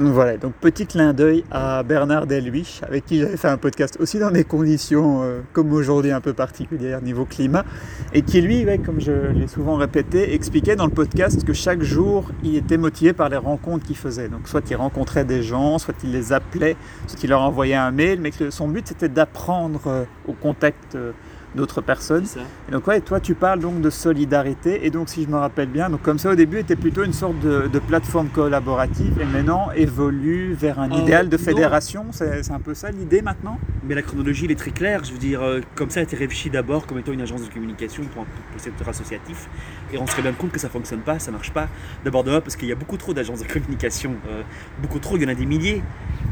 Voilà, 0.00 0.36
donc 0.36 0.52
petit 0.54 0.86
clin 0.86 1.12
d'œil 1.12 1.42
à 1.50 1.82
Bernard 1.82 2.28
Delwich, 2.28 2.84
avec 2.84 3.04
qui 3.04 3.18
j'avais 3.18 3.36
fait 3.36 3.48
un 3.48 3.56
podcast 3.56 3.96
aussi 3.98 4.20
dans 4.20 4.30
des 4.30 4.44
conditions 4.44 5.24
euh, 5.24 5.40
comme 5.52 5.72
aujourd'hui 5.72 6.12
un 6.12 6.20
peu 6.20 6.34
particulières 6.34 7.02
niveau 7.02 7.24
climat, 7.24 7.64
et 8.12 8.22
qui 8.22 8.40
lui, 8.40 8.64
comme 8.86 9.00
je 9.00 9.32
l'ai 9.32 9.48
souvent 9.48 9.74
répété, 9.74 10.34
expliquait 10.34 10.76
dans 10.76 10.84
le 10.84 10.92
podcast 10.92 11.44
que 11.44 11.52
chaque 11.52 11.82
jour 11.82 12.30
il 12.44 12.54
était 12.54 12.76
motivé 12.76 13.12
par 13.12 13.28
les 13.28 13.38
rencontres 13.38 13.84
qu'il 13.86 13.96
faisait. 13.96 14.28
Donc 14.28 14.46
soit 14.46 14.62
il 14.70 14.76
rencontrait 14.76 15.24
des 15.24 15.42
gens, 15.42 15.78
soit 15.78 15.96
il 16.04 16.12
les 16.12 16.32
appelait, 16.32 16.76
soit 17.08 17.20
il 17.24 17.30
leur 17.30 17.42
envoyait 17.42 17.74
un 17.74 17.90
mail, 17.90 18.20
mais 18.20 18.30
que 18.30 18.50
son 18.50 18.68
but 18.68 18.86
c'était 18.86 19.08
d'apprendre 19.08 19.80
euh, 19.88 20.04
au 20.28 20.32
contact. 20.32 20.94
Euh, 20.94 21.10
d'autres 21.58 21.82
personnes. 21.82 22.24
Et 22.68 22.72
donc 22.72 22.86
ouais, 22.86 23.00
toi 23.02 23.20
tu 23.20 23.34
parles 23.34 23.60
donc 23.60 23.80
de 23.82 23.90
solidarité 23.90 24.86
et 24.86 24.90
donc 24.90 25.08
si 25.10 25.24
je 25.24 25.28
me 25.28 25.36
rappelle 25.36 25.68
bien, 25.68 25.90
donc 25.90 26.00
comme 26.02 26.18
ça 26.18 26.30
au 26.30 26.34
début 26.34 26.58
était 26.60 26.76
plutôt 26.76 27.04
une 27.04 27.12
sorte 27.12 27.38
de, 27.40 27.68
de 27.70 27.78
plateforme 27.78 28.28
collaborative 28.28 29.20
et 29.20 29.24
maintenant 29.26 29.70
évolue 29.74 30.54
vers 30.54 30.78
un 30.78 30.90
Euh, 30.90 31.02
idéal 31.02 31.28
de 31.28 31.36
fédération. 31.36 32.06
C'est 32.12 32.50
un 32.50 32.60
peu 32.60 32.74
ça 32.74 32.90
l'idée 32.90 33.20
maintenant? 33.22 33.58
Mais 33.86 33.94
la 33.94 34.02
chronologie, 34.02 34.44
elle 34.46 34.52
est 34.52 34.54
très 34.64 34.70
claire. 34.70 35.04
Je 35.04 35.12
veux 35.12 35.18
dire, 35.18 35.42
euh, 35.42 35.60
comme 35.74 35.90
ça 35.90 36.00
a 36.00 36.02
été 36.02 36.16
réfléchi 36.16 36.48
d'abord 36.50 36.86
comme 36.86 36.98
étant 36.98 37.12
une 37.12 37.20
agence 37.20 37.42
de 37.46 37.52
communication 37.52 38.02
pour, 38.12 38.22
un- 38.22 38.24
pour 38.24 38.54
le 38.54 38.60
secteur 38.60 38.88
associatif. 38.88 39.48
Et 39.92 39.98
on 39.98 40.06
se 40.06 40.14
rend 40.16 40.22
bien 40.22 40.32
compte 40.32 40.52
que 40.52 40.60
ça 40.60 40.68
fonctionne 40.68 41.00
pas, 41.00 41.18
ça 41.18 41.30
marche 41.30 41.52
pas. 41.52 41.68
D'abord 42.04 42.24
de 42.24 42.38
parce 42.38 42.56
qu'il 42.56 42.68
y 42.68 42.72
a 42.72 42.76
beaucoup 42.76 42.96
trop 42.96 43.12
d'agences 43.14 43.40
de 43.42 43.48
communication. 43.52 44.12
euh, 44.28 44.42
beaucoup 44.82 44.98
trop, 44.98 45.16
il 45.16 45.22
y 45.22 45.26
en 45.26 45.28
a 45.28 45.34
des 45.34 45.46
milliers. 45.46 45.82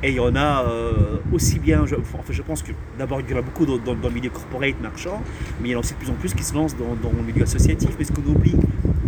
Et 0.06 0.10
il 0.10 0.14
y 0.14 0.20
en 0.20 0.36
a 0.36 0.62
euh, 0.62 1.16
aussi 1.32 1.58
bien, 1.58 1.84
je, 1.84 1.96
enfin, 1.96 2.18
je 2.30 2.40
pense 2.40 2.62
que 2.62 2.70
d'abord 2.96 3.20
il 3.20 3.28
y 3.28 3.34
en 3.34 3.38
a 3.38 3.42
beaucoup 3.42 3.66
dans, 3.66 3.92
le 3.92 4.10
milieu 4.10 4.30
corporate 4.30 4.80
marchand, 4.80 5.20
mais 5.60 5.70
il 5.70 5.72
y 5.72 5.74
en 5.74 5.78
a 5.78 5.80
aussi 5.80 5.94
de 5.94 5.98
plus 5.98 6.10
en 6.10 6.14
plus 6.14 6.32
qui 6.32 6.44
se 6.44 6.54
lancent 6.54 6.76
dans, 6.76 7.10
le 7.10 7.22
milieu 7.24 7.42
associatif. 7.42 7.90
Mais 7.98 8.04
ce 8.04 8.12
qu'on 8.12 8.22
oublie, 8.22 8.54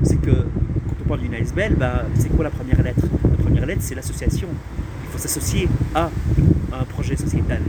c'est 0.02 0.20
que 0.20 0.32
quand 0.32 0.96
on 1.00 1.08
parle 1.08 1.20
d'une 1.20 1.34
ASBL, 1.34 1.76
bah, 1.76 2.02
c'est 2.18 2.30
quoi 2.30 2.42
la 2.42 2.50
première 2.50 2.82
lettre? 2.82 3.02
La 3.30 3.44
première 3.44 3.64
lettre, 3.64 3.82
c'est 3.84 3.94
l'association. 3.94 4.48
Il 5.04 5.12
faut 5.12 5.18
s'associer 5.18 5.68
à 5.94 6.10
un 6.72 6.84
projet 6.86 7.14
sociétal. 7.14 7.62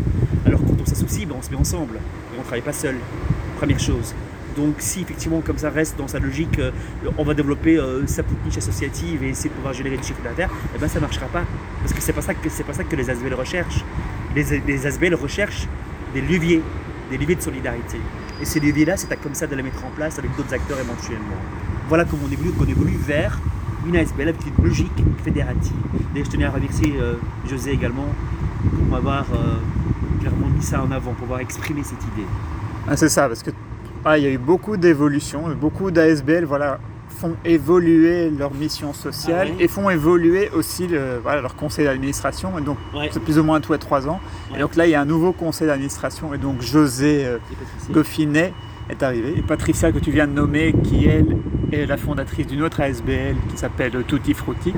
Alors 0.43 0.61
quand 0.61 0.81
on 0.81 0.85
s'associe, 0.87 1.27
ben, 1.27 1.35
on 1.37 1.43
se 1.43 1.51
met 1.51 1.57
ensemble 1.57 1.97
et 1.97 2.35
on 2.35 2.39
ne 2.39 2.43
travaille 2.43 2.61
pas 2.61 2.73
seul. 2.73 2.95
Première 3.57 3.79
chose. 3.79 4.15
Donc 4.59 4.75
si 4.79 5.01
effectivement 5.01 5.39
comme 5.39 5.57
ça 5.57 5.69
reste 5.69 5.97
dans 5.97 6.09
sa 6.09 6.19
logique, 6.19 6.59
euh, 6.59 6.71
on 7.17 7.23
va 7.23 7.33
développer 7.33 7.77
euh, 7.77 8.05
sa 8.07 8.23
petite 8.23 8.43
niche 8.45 8.57
associative 8.57 9.23
et 9.23 9.29
essayer 9.29 9.49
de 9.49 9.55
pouvoir 9.55 9.73
générer 9.73 9.95
du 9.95 10.03
chiffre 10.03 10.21
d'affaires, 10.21 10.49
eh 10.75 10.77
ben 10.77 10.89
ça 10.89 10.95
ne 10.95 11.01
marchera 11.01 11.27
pas. 11.27 11.43
Parce 11.81 11.93
que 11.93 12.01
c'est 12.01 12.11
pas 12.11 12.21
ça 12.21 12.33
que 12.33 12.49
pas 12.63 12.73
ça 12.73 12.83
que 12.83 12.95
les 12.97 13.09
ASBL 13.09 13.33
recherchent. 13.35 13.85
Les, 14.35 14.85
ASBL 14.85 15.15
recherchent 15.15 15.65
des 16.13 16.19
leviers, 16.19 16.61
des 17.09 17.17
leviers 17.17 17.35
de 17.35 17.41
solidarité. 17.41 17.99
Et 18.41 18.45
ces 18.45 18.59
leviers-là, 18.59 18.97
c'est 18.97 19.09
à 19.13 19.15
comme 19.15 19.33
ça 19.33 19.47
de 19.47 19.55
les 19.55 19.63
mettre 19.63 19.85
en 19.85 19.91
place 19.91 20.19
avec 20.19 20.35
d'autres 20.35 20.53
acteurs 20.53 20.77
éventuellement. 20.77 21.39
Voilà 21.87 22.03
comment 22.03 22.23
on 22.27 22.31
évolue, 22.31 22.51
qu'on 22.51 22.67
évolue 22.67 22.97
vers 22.97 23.39
une 23.87 23.95
ASBL 23.95 24.27
avec 24.27 24.41
une 24.45 24.65
logique 24.65 25.03
fédérative. 25.23 25.71
D'ailleurs, 26.11 26.25
je 26.25 26.31
tenais 26.31 26.45
à 26.45 26.51
remercier 26.51 26.95
euh, 26.99 27.13
José 27.49 27.71
également 27.71 28.07
pour 28.75 28.87
m'avoir 28.87 29.25
clairement 30.19 30.49
mis 30.49 30.61
ça 30.61 30.83
en 30.83 30.91
avant, 30.91 31.13
pour 31.13 31.23
avoir 31.23 31.39
exprimé 31.39 31.81
cette 31.81 32.03
idée. 32.03 32.27
Ah, 32.89 32.97
C'est 32.97 33.07
ça, 33.07 33.29
parce 33.29 33.41
que 33.41 33.51
ah, 34.05 34.17
il 34.17 34.23
y 34.23 34.27
a 34.27 34.31
eu 34.31 34.37
beaucoup 34.37 34.77
d'évolutions, 34.77 35.43
beaucoup 35.59 35.91
d'ASBL 35.91 36.45
voilà, 36.45 36.79
font 37.09 37.35
évoluer 37.43 38.29
leur 38.29 38.53
mission 38.53 38.93
sociale 38.93 39.49
Ah 39.51 39.55
ouais. 39.57 39.63
et 39.63 39.67
font 39.67 39.89
évoluer 39.89 40.49
aussi 40.51 40.87
le, 40.87 41.19
voilà, 41.21 41.41
leur 41.41 41.55
conseil 41.55 41.85
d'administration. 41.85 42.57
Et 42.57 42.61
donc 42.61 42.77
Ouais. 42.95 43.09
c'est 43.11 43.21
plus 43.21 43.37
ou 43.39 43.43
moins 43.43 43.59
tous 43.61 43.73
les 43.73 43.79
trois 43.79 44.07
ans. 44.07 44.19
Ouais. 44.51 44.57
Et 44.57 44.61
donc 44.61 44.75
là 44.75 44.85
il 44.87 44.91
y 44.91 44.95
a 44.95 45.01
un 45.01 45.05
nouveau 45.05 45.31
conseil 45.33 45.67
d'administration 45.67 46.33
et 46.33 46.37
donc 46.37 46.61
José 46.61 47.25
euh, 47.25 47.37
Goffinet 47.91 48.53
est 48.89 49.03
arrivé. 49.03 49.33
Et 49.37 49.41
Patricia 49.41 49.91
que 49.91 49.99
tu 49.99 50.11
viens 50.11 50.27
de 50.27 50.33
nommer, 50.33 50.73
qui 50.83 51.05
elle 51.07 51.37
est 51.71 51.85
la 51.85 51.97
fondatrice 51.97 52.47
d'une 52.47 52.61
autre 52.63 52.79
ASBL 52.81 53.35
qui 53.49 53.57
s'appelle 53.57 53.91
Tutti 54.07 54.33
Frutti. 54.33 54.73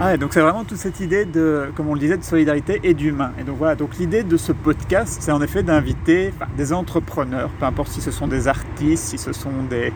Ah, 0.00 0.16
donc 0.16 0.32
c'est 0.32 0.40
vraiment 0.40 0.64
toute 0.64 0.78
cette 0.78 1.00
idée 1.00 1.26
de, 1.26 1.70
comme 1.76 1.88
on 1.88 1.94
le 1.94 2.00
disait, 2.00 2.16
de 2.16 2.24
solidarité 2.24 2.80
et 2.82 2.94
d'humain. 2.94 3.32
Et 3.38 3.44
donc 3.44 3.58
voilà, 3.58 3.74
donc 3.74 3.98
l'idée 3.98 4.22
de 4.22 4.36
ce 4.38 4.52
podcast, 4.52 5.18
c'est 5.20 5.32
en 5.32 5.42
effet 5.42 5.62
d'inviter 5.62 6.32
des 6.56 6.72
entrepreneurs, 6.72 7.50
peu 7.60 7.66
importe 7.66 7.90
si 7.92 8.00
ce 8.00 8.10
sont 8.10 8.26
des 8.26 8.48
artistes, 8.48 9.04
si 9.04 9.18
ce 9.18 9.32
sont 9.34 9.52
des, 9.68 9.92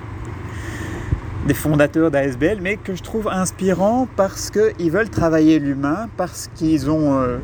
des 1.47 1.55
fondateurs 1.55 2.11
d'ASBL, 2.11 2.59
mais 2.61 2.76
que 2.76 2.95
je 2.95 3.03
trouve 3.03 3.26
inspirants 3.29 4.07
parce 4.17 4.50
qu'ils 4.50 4.91
veulent 4.91 5.09
travailler 5.09 5.59
l'humain, 5.59 6.09
parce 6.19 6.50
qu'ils 6.55 6.91
ont 6.91 7.19
euh, 7.19 7.38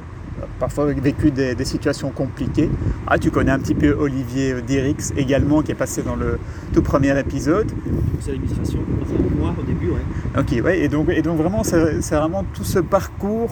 parfois 0.58 0.86
vécu 0.86 1.30
des, 1.30 1.54
des 1.54 1.64
situations 1.64 2.10
compliquées. 2.10 2.70
Ah, 3.06 3.18
tu 3.18 3.30
connais 3.30 3.50
un 3.52 3.58
petit 3.58 3.74
peu 3.74 3.90
Olivier 3.92 4.54
Dirix 4.62 5.12
également, 5.16 5.62
qui 5.62 5.72
est 5.72 5.76
passé 5.76 6.02
dans 6.02 6.16
le 6.16 6.38
tout 6.72 6.82
premier 6.82 7.18
épisode. 7.18 7.70
conseil 8.16 8.34
d'administration, 8.34 8.78
enfin 9.02 9.14
moi 9.38 9.54
au 9.58 9.62
début, 9.62 9.88
ouais. 9.90 10.02
Ok, 10.38 10.64
ouais, 10.64 10.80
et 10.80 10.88
donc, 10.88 11.08
et 11.10 11.22
donc 11.22 11.38
vraiment, 11.38 11.64
c'est 11.64 12.00
c'est 12.02 12.16
vraiment 12.16 12.44
tout 12.54 12.64
ce 12.64 12.78
parcours 12.78 13.50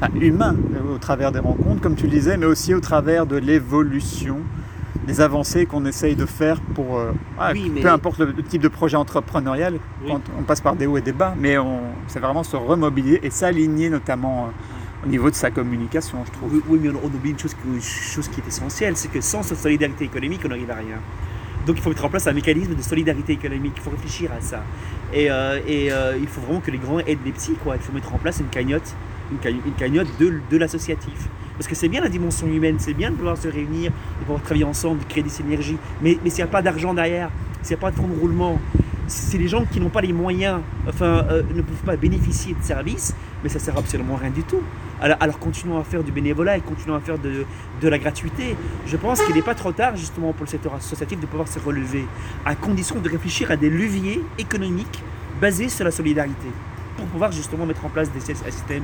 enfin, 0.00 0.12
humain 0.20 0.56
euh, 0.74 0.94
au 0.94 0.98
travers 0.98 1.32
des 1.32 1.38
rencontres, 1.38 1.80
comme 1.80 1.94
tu 1.94 2.04
le 2.04 2.10
disais, 2.12 2.36
mais 2.36 2.46
aussi 2.46 2.74
au 2.74 2.80
travers 2.80 3.26
de 3.26 3.36
l'évolution, 3.36 4.38
des 5.06 5.20
avancées 5.20 5.64
qu'on 5.66 5.84
essaye 5.86 6.16
de 6.16 6.26
faire 6.26 6.60
pour, 6.60 6.98
euh, 6.98 7.12
ah, 7.38 7.50
Oui, 7.52 7.70
mais- 7.74 7.80
peu 7.80 7.88
importe 7.90 8.18
le, 8.20 8.32
type 8.42 8.62
de 8.62 8.68
projet 8.68 8.96
entrepreneurial, 8.96 9.74
Oui. 10.02 10.10
quand 10.10 10.20
on 10.38 10.42
passe 10.42 10.60
par 10.60 10.76
des 10.76 10.86
hauts 10.86 10.98
et 10.98 11.02
des 11.02 11.12
bas, 11.12 11.34
mais 11.38 11.56
c'est 12.08 12.20
vraiment 12.20 12.42
se 12.42 12.56
remobiliser 12.56 13.20
et 13.22 13.30
s'aligner 13.30 13.88
notamment 13.90 14.46
euh, 14.46 14.50
au 15.04 15.08
niveau 15.08 15.30
de 15.30 15.34
sa 15.34 15.50
communication, 15.50 16.18
je 16.26 16.32
trouve. 16.32 16.62
Oui, 16.68 16.78
mais 16.82 16.90
on, 16.90 17.06
oublie 17.06 17.30
une 17.30 17.38
chose, 17.38 17.54
chose 17.80 18.28
qui 18.28 18.40
est 18.40 18.48
essentielle, 18.48 18.96
c'est 18.96 19.10
que 19.10 19.20
sans 19.20 19.42
cette 19.42 19.58
solidarité 19.58 20.04
économique, 20.04 20.40
on 20.44 20.48
n'arrive 20.48 20.70
à 20.70 20.76
rien. 20.76 20.98
Donc 21.66 21.76
il 21.76 21.82
faut 21.82 21.90
mettre 21.90 22.04
en 22.04 22.08
place 22.08 22.26
un 22.26 22.32
mécanisme 22.32 22.74
de 22.74 22.82
solidarité 22.82 23.34
économique, 23.34 23.74
il 23.76 23.82
faut 23.82 23.90
réfléchir 23.90 24.30
à 24.32 24.40
ça. 24.40 24.62
Et, 25.12 25.30
euh, 25.30 25.60
euh, 25.68 26.18
il 26.18 26.26
faut 26.26 26.40
vraiment 26.40 26.60
que 26.60 26.70
les 26.70 26.78
grands 26.78 26.98
aident 27.00 27.18
les 27.24 27.32
petits, 27.32 27.54
quoi. 27.62 27.76
Il 27.76 27.82
faut 27.82 27.92
mettre 27.92 28.14
en 28.14 28.18
place 28.18 28.40
une 28.40 28.46
cagnotte, 28.46 28.94
une 29.30 29.74
cagnotte, 29.76 30.08
de, 30.18 30.56
l'associatif. 30.56 31.28
Parce 31.56 31.68
que 31.68 31.74
c'est 31.74 31.88
bien 31.88 32.00
la 32.00 32.08
dimension 32.08 32.46
humaine, 32.46 32.76
c'est 32.78 32.94
bien 32.94 33.10
de 33.10 33.16
pouvoir 33.16 33.36
se 33.36 33.48
réunir, 33.48 33.90
de 33.90 34.24
pouvoir 34.24 34.40
travailler 34.42 34.64
ensemble, 34.64 35.00
de 35.00 35.04
créer 35.04 35.22
des 35.22 35.28
synergies. 35.28 35.76
Mais, 36.02 36.18
s'il 36.24 36.36
n'y 36.36 36.42
a 36.42 36.46
pas 36.46 36.62
d'argent 36.62 36.94
derrière, 36.94 37.30
s'il 37.62 37.76
n'y 37.76 37.80
a 37.80 37.82
pas 37.82 37.90
de 37.90 37.96
fonds 37.96 38.08
de 38.08 38.18
roulement, 38.18 38.58
si 39.06 39.36
les 39.38 39.48
gens 39.48 39.64
qui 39.64 39.80
n'ont 39.80 39.90
pas 39.90 40.00
les 40.00 40.12
moyens, 40.12 40.60
enfin, 40.88 41.26
euh, 41.30 41.42
ne 41.54 41.62
peuvent 41.62 41.84
pas 41.84 41.96
bénéficier 41.96 42.54
de 42.54 42.62
services, 42.62 43.14
mais 43.42 43.48
ça 43.48 43.58
sert 43.58 43.76
absolument 43.76 44.16
à 44.16 44.20
rien 44.20 44.30
du 44.30 44.42
tout. 44.42 44.62
Alors, 45.00 45.16
alors 45.20 45.38
continuons 45.38 45.78
à 45.78 45.84
faire 45.84 46.02
du 46.02 46.12
bénévolat 46.12 46.56
et 46.56 46.60
continuons 46.60 46.96
à 46.96 47.00
faire 47.00 47.18
de, 47.18 47.44
de 47.80 47.88
la 47.88 47.98
gratuité. 47.98 48.56
Je 48.86 48.96
pense 48.96 49.20
qu'il 49.22 49.34
n'est 49.34 49.42
pas 49.42 49.54
trop 49.54 49.72
tard 49.72 49.96
justement 49.96 50.32
pour 50.32 50.44
le 50.44 50.50
secteur 50.50 50.74
associatif 50.74 51.20
de 51.20 51.26
pouvoir 51.26 51.48
se 51.48 51.58
relever, 51.58 52.04
à 52.44 52.54
condition 52.54 52.96
de 53.00 53.08
réfléchir 53.08 53.50
à 53.50 53.56
des 53.56 53.70
leviers 53.70 54.22
économiques 54.38 55.02
basés 55.40 55.68
sur 55.68 55.84
la 55.84 55.90
solidarité, 55.92 56.48
pour 56.96 57.06
pouvoir 57.06 57.30
justement 57.32 57.64
mettre 57.64 57.84
en 57.84 57.88
place 57.88 58.10
des 58.10 58.20
systèmes 58.20 58.82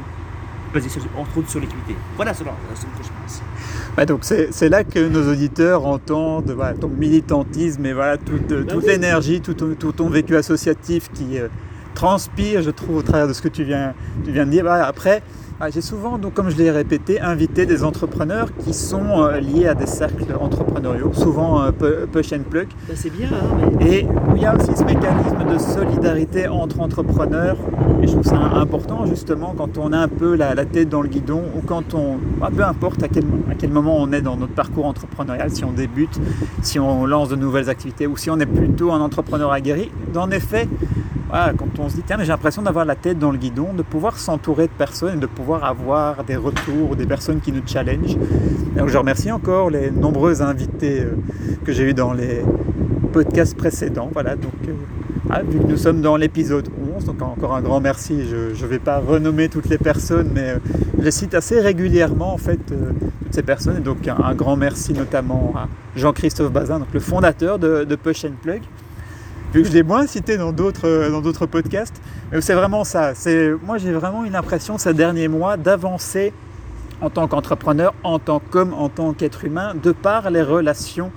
basés 0.72 0.88
sur, 0.88 1.02
entre 1.16 1.38
autres 1.38 1.50
sur 1.50 1.60
l'équité. 1.60 1.96
Voilà 2.16 2.32
cela, 2.34 2.52
ce 2.74 2.82
que 2.82 2.88
je 3.02 3.08
pense. 3.08 4.06
Donc 4.08 4.20
c'est 4.24 4.68
là 4.68 4.82
que 4.84 5.08
nos 5.08 5.30
auditeurs 5.32 5.84
entendent 5.86 6.50
voilà, 6.50 6.74
ton 6.74 6.88
militantisme 6.88 7.84
et 7.86 7.92
voilà, 7.92 8.18
toute, 8.18 8.48
Bah 8.48 8.56
toute 8.72 8.82
oui. 8.84 8.88
l'énergie, 8.88 9.40
tout, 9.40 9.54
ton- 9.54 9.74
tout 9.74 9.92
ton 9.92 10.08
vécu 10.08 10.36
associatif 10.36 11.10
qui 11.12 11.38
euh, 11.38 11.46
transpire, 11.94 12.62
je 12.62 12.70
trouve, 12.70 12.96
au 12.96 13.02
travers 13.02 13.28
de 13.28 13.32
ce 13.32 13.40
que 13.42 13.48
tu 13.48 13.62
viens, 13.64 13.94
tu 14.24 14.32
viens 14.32 14.46
de 14.46 14.50
dire. 14.50 14.66
Après, 14.70 15.22
ah, 15.60 15.70
j'ai 15.70 15.80
souvent, 15.80 16.18
donc, 16.18 16.34
comme 16.34 16.50
je 16.50 16.56
l'ai 16.56 16.70
répété, 16.70 17.20
invité 17.20 17.64
des 17.64 17.84
entrepreneurs 17.84 18.48
qui 18.58 18.74
sont 18.74 19.22
euh, 19.22 19.38
liés 19.40 19.66
à 19.68 19.74
des 19.74 19.86
cercles 19.86 20.26
entrepreneuriaux, 20.38 21.12
souvent 21.12 21.62
euh, 21.62 21.70
pu- 21.70 22.06
push 22.10 22.32
and 22.32 22.42
plug, 22.50 22.68
Ben, 22.88 22.96
c'est 22.96 23.10
bien, 23.10 23.28
hein, 23.32 23.70
mais... 23.80 24.00
et 24.00 24.04
où 24.04 24.36
il 24.36 24.42
y 24.42 24.46
a 24.46 24.56
aussi 24.56 24.74
ce 24.76 24.82
mécanisme 24.84 25.44
de 25.52 25.58
solidarité 25.58 26.48
entre 26.48 26.80
entrepreneurs. 26.80 27.56
Et 28.02 28.06
je 28.06 28.12
trouve 28.12 28.24
ça 28.24 28.36
important 28.36 29.06
justement 29.06 29.54
quand 29.56 29.78
on 29.78 29.92
a 29.92 29.98
un 29.98 30.08
peu 30.08 30.34
la, 30.34 30.54
la 30.54 30.64
tête 30.64 30.88
dans 30.88 31.00
le 31.02 31.08
guidon 31.08 31.42
ou 31.56 31.60
quand 31.64 31.94
on, 31.94 32.18
ah, 32.42 32.50
peu 32.54 32.64
importe 32.64 33.02
à 33.02 33.08
quel, 33.08 33.24
à 33.50 33.54
quel 33.54 33.70
moment 33.70 33.96
on 33.98 34.12
est 34.12 34.20
dans 34.22 34.36
notre 34.36 34.52
parcours 34.54 34.86
entrepreneurial, 34.86 35.50
si 35.50 35.64
on 35.64 35.72
débute, 35.72 36.20
si 36.62 36.78
on 36.78 37.06
lance 37.06 37.28
de 37.28 37.36
nouvelles 37.36 37.70
activités 37.70 38.06
ou 38.06 38.16
si 38.16 38.28
on 38.28 38.38
est 38.40 38.46
plutôt 38.46 38.90
un 38.92 39.00
entrepreneur 39.00 39.52
aguerri, 39.52 39.90
d'en 40.12 40.30
effet, 40.30 40.68
quand 41.58 41.80
on 41.80 41.88
se 41.88 41.96
dit 41.96 42.02
tiens 42.06 42.16
j'ai 42.20 42.28
l'impression 42.28 42.62
d'avoir 42.62 42.84
la 42.84 42.94
tête 42.94 43.18
dans 43.18 43.32
le 43.32 43.38
guidon, 43.38 43.72
de 43.74 43.82
pouvoir 43.82 44.18
s'entourer 44.18 44.68
de 44.68 44.72
personnes 44.72 45.16
et 45.16 45.20
de 45.20 45.26
pouvoir 45.26 45.64
avoir 45.64 46.22
des 46.22 46.36
retours, 46.36 46.94
des 46.94 47.06
personnes 47.06 47.40
qui 47.40 47.50
nous 47.50 47.62
challengent. 47.66 48.16
Donc 48.76 48.88
je 48.88 48.96
remercie 48.96 49.32
encore 49.32 49.68
les 49.68 49.90
nombreux 49.90 50.42
invités 50.42 51.00
euh, 51.00 51.16
que 51.64 51.72
j'ai 51.72 51.90
eu 51.90 51.94
dans 51.94 52.12
les 52.12 52.42
podcasts 53.12 53.56
précédents. 53.56 54.10
Voilà, 54.12 54.36
donc 54.36 54.52
euh, 54.68 54.72
ah, 55.28 55.40
nous 55.42 55.76
sommes 55.76 56.00
dans 56.00 56.16
l'épisode 56.16 56.68
11, 56.96 57.04
donc 57.04 57.20
encore 57.20 57.56
un 57.56 57.62
grand 57.62 57.80
merci. 57.80 58.24
Je 58.28 58.62
ne 58.62 58.68
vais 58.68 58.78
pas 58.78 58.98
renommer 59.00 59.48
toutes 59.48 59.68
les 59.68 59.78
personnes, 59.78 60.30
mais 60.32 60.50
euh, 60.50 60.58
je 61.02 61.10
cite 61.10 61.34
assez 61.34 61.58
régulièrement 61.58 62.32
en 62.32 62.38
fait 62.38 62.58
toutes 62.58 63.34
ces 63.34 63.42
personnes. 63.42 63.78
Et 63.78 63.80
donc 63.80 64.06
un, 64.06 64.34
grand 64.34 64.54
merci 64.54 64.92
notamment 64.92 65.52
à 65.56 65.66
Jean-Christophe 65.96 66.52
Bazin, 66.52 66.80
le 66.92 67.00
fondateur 67.00 67.58
de 67.58 67.96
Push 67.96 68.24
and 68.24 68.36
Plug. 68.40 68.62
Que 69.54 69.62
je 69.62 69.70
l'ai 69.70 69.84
moins 69.84 70.04
cité 70.08 70.36
dans 70.36 70.50
d'autres 70.50 70.88
euh, 70.88 71.10
dans 71.10 71.20
d'autres 71.20 71.46
podcasts, 71.46 71.94
mais 72.32 72.40
c'est 72.40 72.54
vraiment 72.54 72.82
ça. 72.82 73.14
C'est 73.14 73.52
moi 73.64 73.78
j'ai 73.78 73.92
vraiment 73.92 74.24
eu 74.24 74.28
l'impression 74.28 74.78
ces 74.78 74.92
derniers 74.94 75.28
mois 75.28 75.56
d'avancer 75.56 76.32
en 77.00 77.08
tant 77.08 77.28
qu'entrepreneur, 77.28 77.94
en 78.02 78.18
tant 78.18 78.40
qu'homme, 78.40 78.74
en 78.74 78.88
tant 78.88 79.12
qu'être 79.12 79.44
humain, 79.44 79.74
de 79.80 79.92
par 79.92 80.30
les 80.30 80.42
relations 80.42 81.12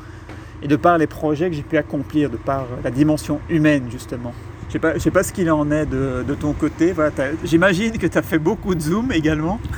et 0.61 0.67
de 0.67 0.75
par 0.75 0.99
les 0.99 1.07
projets 1.07 1.49
que 1.49 1.55
j'ai 1.55 1.63
pu 1.63 1.77
accomplir, 1.77 2.29
de 2.29 2.37
par 2.37 2.67
la 2.83 2.91
dimension 2.91 3.39
humaine 3.49 3.85
justement. 3.89 4.35
Je 4.67 4.73
sais 4.73 4.79
pas, 4.79 4.93
je 4.93 4.99
sais 4.99 5.09
pas 5.09 5.23
ce 5.23 5.33
qu'il 5.33 5.49
en 5.49 5.71
est 5.71 5.87
de, 5.87 6.23
de 6.27 6.33
ton 6.35 6.53
côté. 6.53 6.91
Voilà, 6.91 7.09
J'imagine 7.43 7.97
que 7.97 8.05
tu 8.05 8.19
as 8.19 8.21
fait 8.21 8.37
beaucoup 8.37 8.75
de 8.75 8.81
Zoom 8.81 9.11
également. 9.11 9.59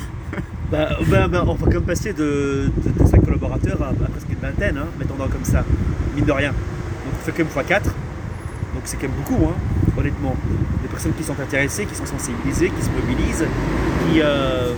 Bah, 0.72 0.90
bah, 1.08 1.28
bah, 1.28 1.44
on 1.48 1.56
va 1.56 1.66
quand 1.66 1.80
même 1.80 1.82
passer 1.82 2.14
de, 2.14 2.70
de, 2.78 3.04
de 3.04 3.10
5 3.10 3.26
collaborateurs 3.26 3.82
à, 3.82 3.92
presque 3.92 4.30
une 4.30 4.38
vingtaine, 4.38 4.78
hein, 4.78 4.86
mettons-le 5.00 5.28
comme 5.28 5.44
ça, 5.44 5.66
mine 6.16 6.26
de 6.26 6.32
rien. 6.32 6.54
On 7.08 7.26
fait 7.26 7.32
quand 7.32 7.40
même 7.40 7.66
x4, 7.66 7.86
donc 7.86 7.94
c'est 8.90 8.98
quand 8.98 9.04
même 9.04 9.18
beaucoup, 9.18 9.46
hein, 9.46 9.54
honnêtement. 9.98 10.36
Des 10.82 10.88
personnes 10.88 11.14
qui 11.14 11.24
sont 11.24 11.40
intéressées, 11.40 11.86
qui 11.86 11.96
sont 11.96 12.06
sensibilisées, 12.06 12.72
qui 12.72 12.82
se 12.82 12.90
mobilisent, 12.90 13.46
qui... 14.12 14.22
euh, 14.22 14.74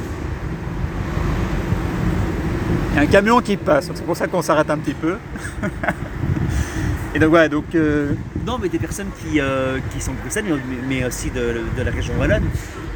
Il 2.92 2.96
y 2.98 3.00
a 3.00 3.02
un 3.04 3.06
camion 3.06 3.40
qui 3.40 3.56
passe, 3.56 3.90
c'est 3.94 4.06
pour 4.06 4.18
ça 4.18 4.28
qu'on 4.28 4.42
s'arrête 4.42 4.70
un 4.70 4.78
petit 4.78 4.94
peu. 4.94 5.16
Et 7.16 7.20
donc 7.20 7.30
voilà, 7.30 7.48
donc 7.48 7.74
euh, 7.76 8.14
Non, 8.46 8.58
mais 8.62 8.68
des 8.68 8.80
personnes 8.80 9.10
qui, 9.22 9.40
euh, 9.40 9.80
qui 9.94 10.02
sont 10.02 10.12
de 10.12 10.18
Bruxelles, 10.18 10.46
mais, 10.90 11.06
aussi 11.06 11.30
de, 11.30 11.62
de 11.78 11.84
la 11.84 11.92
région 11.92 12.14
wallonne. 12.20 12.44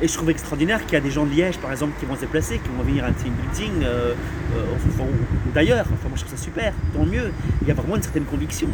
Et 0.02 0.08
je 0.10 0.14
trouve 0.14 0.30
extraordinaire 0.30 0.84
qu'il 0.86 0.94
y 0.94 0.98
a 0.98 1.02
des 1.02 1.12
gens 1.12 1.26
de 1.26 1.32
Liège, 1.32 1.58
par 1.58 1.72
exemple, 1.72 1.94
qui 2.00 2.06
vont 2.06 2.16
se 2.16 2.22
déplacer, 2.22 2.60
qui 2.60 2.70
vont 2.76 2.84
venir 2.84 3.06
à 3.06 3.08
un 3.08 3.14
team 3.14 3.32
building, 3.34 3.84
euh, 3.84 4.14
euh, 4.58 5.04
d'ailleurs. 5.54 5.86
Enfin, 5.94 6.10
moi, 6.10 6.18
je 6.18 6.26
trouve 6.26 6.38
ça 6.38 6.44
super, 6.44 6.74
tant 6.94 7.06
mieux. 7.06 7.32
Il 7.62 7.68
y 7.68 7.72
a 7.72 7.74
vraiment 7.74 7.96
une 7.96 8.04
certaine 8.04 8.26
conviction. 8.26 8.68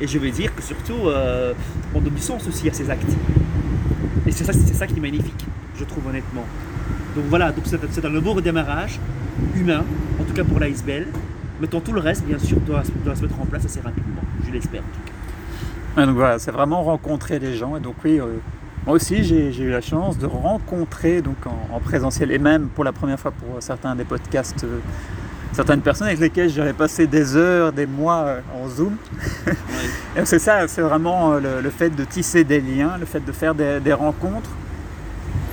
Et 0.00 0.06
je 0.06 0.18
veux 0.18 0.30
dire 0.30 0.54
que 0.54 0.62
surtout, 0.62 1.08
on 1.94 2.00
donne 2.00 2.14
du 2.14 2.20
sens 2.20 2.46
aussi 2.46 2.68
à 2.68 2.72
ces 2.72 2.90
actes. 2.90 3.16
Et 4.26 4.32
c'est 4.32 4.44
ça, 4.44 4.86
qui 4.86 4.96
est 4.96 5.00
magnifique, 5.00 5.46
je 5.78 5.84
trouve 5.84 6.06
honnêtement. 6.08 6.44
Donc 7.14 7.24
voilà, 7.28 7.52
donc 7.52 7.64
c'est 7.66 8.04
un 8.04 8.20
beau 8.20 8.32
redémarrage 8.34 8.98
humain, 9.54 9.84
en 10.20 10.24
tout 10.24 10.34
cas 10.34 10.44
pour 10.44 10.58
la 10.58 10.68
Isbel. 10.68 11.06
Mettons 11.60 11.80
tout 11.80 11.92
le 11.92 12.00
reste, 12.00 12.24
bien 12.24 12.38
sûr, 12.38 12.58
doit, 12.60 12.82
se 12.84 13.22
mettre 13.22 13.40
en 13.40 13.46
place 13.46 13.64
assez 13.64 13.80
rapidement. 13.80 14.20
Je 14.46 14.52
l'espère. 14.52 14.82
en 14.82 14.84
tout 14.84 15.00
cas. 15.06 16.00
Ouais, 16.00 16.06
donc 16.06 16.16
voilà, 16.16 16.38
c'est 16.38 16.50
vraiment 16.50 16.82
rencontrer 16.82 17.38
les 17.38 17.56
gens. 17.56 17.76
Et 17.76 17.80
donc 17.80 17.94
oui, 18.04 18.20
euh, 18.20 18.36
moi 18.84 18.96
aussi 18.96 19.24
j'ai 19.24 19.58
eu 19.58 19.70
la 19.70 19.80
chance 19.80 20.18
de 20.18 20.26
rencontrer 20.26 21.22
donc 21.22 21.36
en, 21.46 21.74
en 21.74 21.80
présentiel 21.80 22.30
et 22.32 22.38
même 22.38 22.68
pour 22.68 22.84
la 22.84 22.92
première 22.92 23.18
fois 23.18 23.30
pour 23.30 23.62
certains 23.62 23.94
des 23.94 24.04
podcasts, 24.04 24.64
euh, 24.64 24.80
certaines 25.56 25.80
personnes 25.80 26.08
avec 26.08 26.20
lesquelles 26.20 26.50
j'avais 26.50 26.74
passé 26.74 27.06
des 27.06 27.34
heures, 27.34 27.72
des 27.72 27.86
mois 27.86 28.24
euh, 28.26 28.40
en 28.62 28.68
Zoom. 28.68 28.96
C'est 30.24 30.38
ça, 30.38 30.68
c'est 30.68 30.82
vraiment 30.82 31.32
euh, 31.32 31.40
le, 31.40 31.62
le 31.62 31.70
fait 31.70 31.88
de 31.88 32.04
tisser 32.04 32.44
des 32.44 32.60
liens, 32.60 32.98
le 33.00 33.06
fait 33.06 33.24
de 33.24 33.32
faire 33.32 33.54
des, 33.54 33.80
des 33.80 33.94
rencontres 33.94 34.50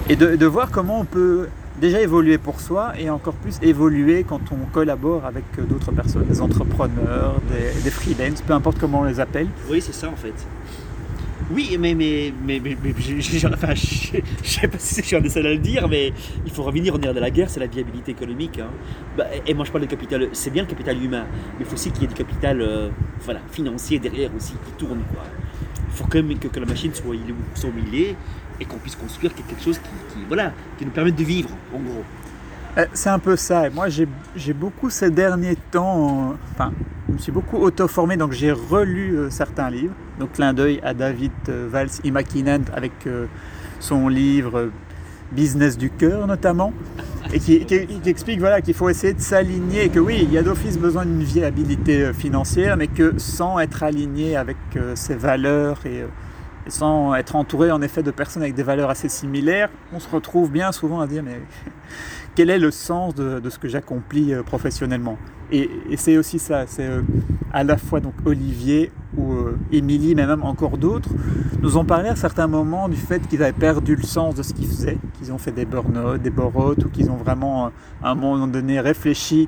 et 0.10 0.18
de, 0.18 0.36
de 0.36 0.46
voir 0.46 0.72
comment 0.72 1.00
on 1.00 1.06
peut 1.06 1.48
déjà 1.80 2.02
évoluer 2.02 2.38
pour 2.38 2.60
soi 2.60 2.92
et 3.00 3.10
encore 3.10 3.34
plus 3.36 3.58
évoluer 3.62 4.26
quand 4.28 4.42
on 4.52 4.66
collabore 4.74 5.26
avec 5.26 5.46
euh, 5.58 5.62
d'autres 5.64 5.94
personnes, 5.94 6.26
des 6.26 6.42
entrepreneurs, 6.42 7.40
des, 7.50 7.82
des 7.82 7.90
freelance, 7.90 8.42
peu 8.42 8.54
importe 8.54 8.80
comment 8.80 9.02
on 9.02 9.06
les 9.06 9.22
appelle. 9.22 9.48
Oui, 9.70 9.82
c'est 9.82 9.94
ça 9.96 10.10
en 10.10 10.18
fait. 10.18 10.34
Oui, 11.54 11.78
mais, 11.80 11.94
mais, 11.94 12.34
mais, 12.46 12.60
mais, 12.64 12.76
mais 12.84 12.94
je, 12.98 13.20
je- 13.20 13.48
enfin, 13.48 13.76
je, 13.76 14.18
sais 14.44 14.68
pas 14.68 14.78
si 14.80 15.02
je 15.02 15.06
suis 15.08 15.16
un 15.16 15.22
des 15.22 15.30
seuls 15.30 15.46
à 15.46 15.52
le 15.52 15.60
dire, 15.60 15.88
mais 15.88 16.12
il 16.46 16.52
faut 16.52 16.64
revenir 16.64 16.96
au 16.96 16.98
nerf 16.98 17.14
de 17.14 17.20
la 17.20 17.30
guerre, 17.30 17.50
c'est 17.50 17.60
la 17.60 17.68
viabilité 17.68 18.12
économique. 18.12 18.60
hein. 18.60 18.70
Bah, 19.18 19.26
et 19.46 19.54
moi 19.54 19.66
je 19.66 19.72
parle 19.72 19.84
de 19.84 19.90
capital, 19.90 20.30
c'est 20.34 20.50
bien 20.52 20.64
le 20.64 20.70
capital 20.70 21.02
humain, 21.04 21.26
mais 21.58 21.62
il 21.62 21.66
faut 21.66 21.74
aussi 21.76 21.92
qu'il 21.92 22.02
y 22.04 22.06
ait 22.06 22.08
du 22.08 22.14
capital 22.16 22.62
euh, 22.62 22.90
voilà, 23.22 23.42
financier 23.52 24.00
derrière 24.00 24.32
aussi 24.36 24.54
qui 24.54 24.72
tourne. 24.78 25.00
Il 25.88 25.94
faut 25.96 26.06
quand 26.10 26.24
même 26.24 26.40
que, 26.40 26.60
la 26.60 26.66
machine 26.66 26.94
soit, 26.94 27.16
soit 27.54 27.70
où 27.70 27.74
il 27.92 28.00
est 28.02 28.16
et 28.60 28.66
qu'on 28.66 28.78
puisse 28.78 28.96
construire 28.96 29.34
quelque 29.36 29.62
chose 29.62 29.78
qui, 29.80 30.20
voilà, 30.28 30.54
qui 30.78 30.86
nous 30.86 30.92
permette 30.92 31.16
de 31.16 31.24
vivre, 31.24 31.50
en 31.74 31.80
gros. 31.80 32.04
Euh, 32.78 32.86
C'est 32.94 33.10
un 33.10 33.20
peu 33.20 33.36
ça. 33.36 33.68
Et 33.68 33.70
moi, 33.70 33.88
j'ai 33.90 34.54
beaucoup 34.54 34.90
ces 34.90 35.12
derniers 35.12 35.56
temps, 35.72 36.36
enfin, 36.54 36.74
je 37.14 37.18
me 37.18 37.22
suis 37.22 37.32
beaucoup 37.32 37.58
auto-formé, 37.58 38.18
donc 38.18 38.32
j'ai 38.32 38.52
relu 38.52 39.16
euh, 39.16 39.30
certains 39.30 39.70
livres. 39.70 39.94
Donc, 40.20 40.32
clin 40.32 40.52
d'œil 40.52 40.80
à 40.84 40.96
David 40.96 41.32
euh, 41.48 41.68
Valls 41.70 41.92
Imakinen 42.04 42.66
avec 42.74 43.06
euh, 43.06 43.28
son 43.80 44.08
livre 44.08 44.58
euh, 44.58 44.72
Business 45.32 45.78
du 45.78 45.92
cœur, 45.92 46.26
notamment, 46.26 46.74
et 47.32 47.40
qui, 47.40 47.66
explique 48.06 48.40
voilà, 48.40 48.62
qu'il 48.62 48.74
faut 48.74 48.90
essayer 48.90 49.14
de 49.14 49.22
s'aligner, 49.22 49.90
que 49.90 50.00
oui, 50.00 50.22
il 50.24 50.34
y 50.34 50.40
a 50.40 50.42
d'office 50.44 50.80
besoin 50.80 51.06
d'une 51.06 51.24
viabilité 51.24 52.14
financière, 52.14 52.78
mais 52.78 52.88
que 52.88 53.14
sans 53.18 53.60
être 53.60 53.84
aligné 53.84 54.36
avec 54.36 54.58
ses 54.96 55.16
valeurs 55.16 55.80
et 55.86 56.04
et 56.66 56.70
sans 56.70 57.14
être 57.16 57.36
entouré 57.36 57.72
en 57.72 57.82
effet 57.82 58.04
de 58.04 58.12
personnes 58.12 58.42
avec 58.42 58.56
des 58.56 58.64
valeurs 58.64 58.90
assez 58.90 59.10
similaires, 59.10 59.70
on 59.94 60.00
se 60.00 60.10
retrouve 60.10 60.50
bien 60.50 60.72
souvent 60.72 61.02
à 61.02 61.08
dire 61.08 61.24
mais 61.24 61.42
quel 62.36 62.50
est 62.50 62.60
le 62.60 62.72
sens 62.72 63.14
de, 63.16 63.42
ce 63.50 63.60
que 63.60 63.68
j'accomplis 63.68 64.34
euh, 64.34 64.44
professionnellement? 64.44 65.18
Et, 65.52 65.70
c'est 65.98 66.18
aussi 66.18 66.40
ça, 66.40 66.66
c'est 66.68 66.88
euh, 66.88 67.02
à 67.52 67.64
la 67.64 67.78
fois 67.78 68.00
donc 68.00 68.14
Olivier 68.26 68.92
ou 69.16 69.34
euh, 69.34 69.58
Émilie, 69.72 70.16
mais 70.16 70.26
même 70.26 70.44
encore 70.44 70.78
d'autres, 70.78 71.10
nous 71.62 71.78
ont 71.78 71.86
parlé 71.86 72.10
à 72.10 72.16
certains 72.16 72.48
moments 72.48 72.90
du 72.90 72.98
fait 72.98 73.28
qu'ils 73.28 73.44
avaient 73.44 73.52
perdu 73.52 73.96
le 73.96 74.04
sens 74.04 74.36
de 74.36 74.42
ce 74.42 74.54
qu'ils 74.54 74.68
faisaient, 74.68 74.98
qu'ils 75.18 75.32
ont 75.32 75.38
fait 75.38 75.52
des 75.52 75.66
burn-out, 75.66 76.22
des 76.22 76.32
bore-out, 76.32 76.84
ou 76.84 76.90
qu'ils 76.90 77.12
ont 77.12 77.18
vraiment 77.18 77.72
à 78.02 78.12
un 78.12 78.16
moment 78.16 78.48
donné 78.48 78.80
réfléchi 78.80 79.48